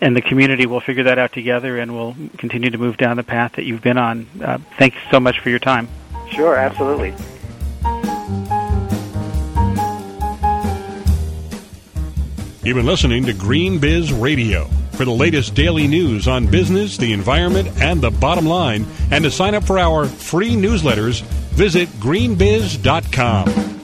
and 0.00 0.16
the 0.16 0.20
community 0.20 0.66
will 0.66 0.80
figure 0.80 1.04
that 1.04 1.18
out 1.18 1.32
together, 1.32 1.78
and 1.78 1.94
we'll 1.94 2.16
continue 2.36 2.70
to 2.70 2.78
move 2.78 2.96
down 2.96 3.16
the 3.16 3.22
path 3.22 3.52
that 3.52 3.64
you've 3.64 3.82
been 3.82 3.98
on. 3.98 4.26
Uh, 4.42 4.58
thanks 4.78 4.96
so 5.10 5.20
much 5.20 5.38
for 5.40 5.50
your 5.50 5.60
time. 5.60 5.88
Sure, 6.30 6.56
absolutely. 6.56 7.14
You've 12.64 12.76
been 12.76 12.86
listening 12.86 13.26
to 13.26 13.34
Green 13.34 13.78
Biz 13.78 14.12
Radio. 14.12 14.68
For 14.96 15.04
the 15.04 15.10
latest 15.10 15.54
daily 15.56 15.88
news 15.88 16.28
on 16.28 16.46
business, 16.46 16.96
the 16.96 17.12
environment, 17.12 17.68
and 17.80 18.00
the 18.00 18.12
bottom 18.12 18.46
line, 18.46 18.86
and 19.10 19.24
to 19.24 19.30
sign 19.30 19.56
up 19.56 19.64
for 19.64 19.78
our 19.78 20.06
free 20.06 20.54
newsletters, 20.54 21.22
visit 21.54 21.88
greenbiz.com. 21.98 23.83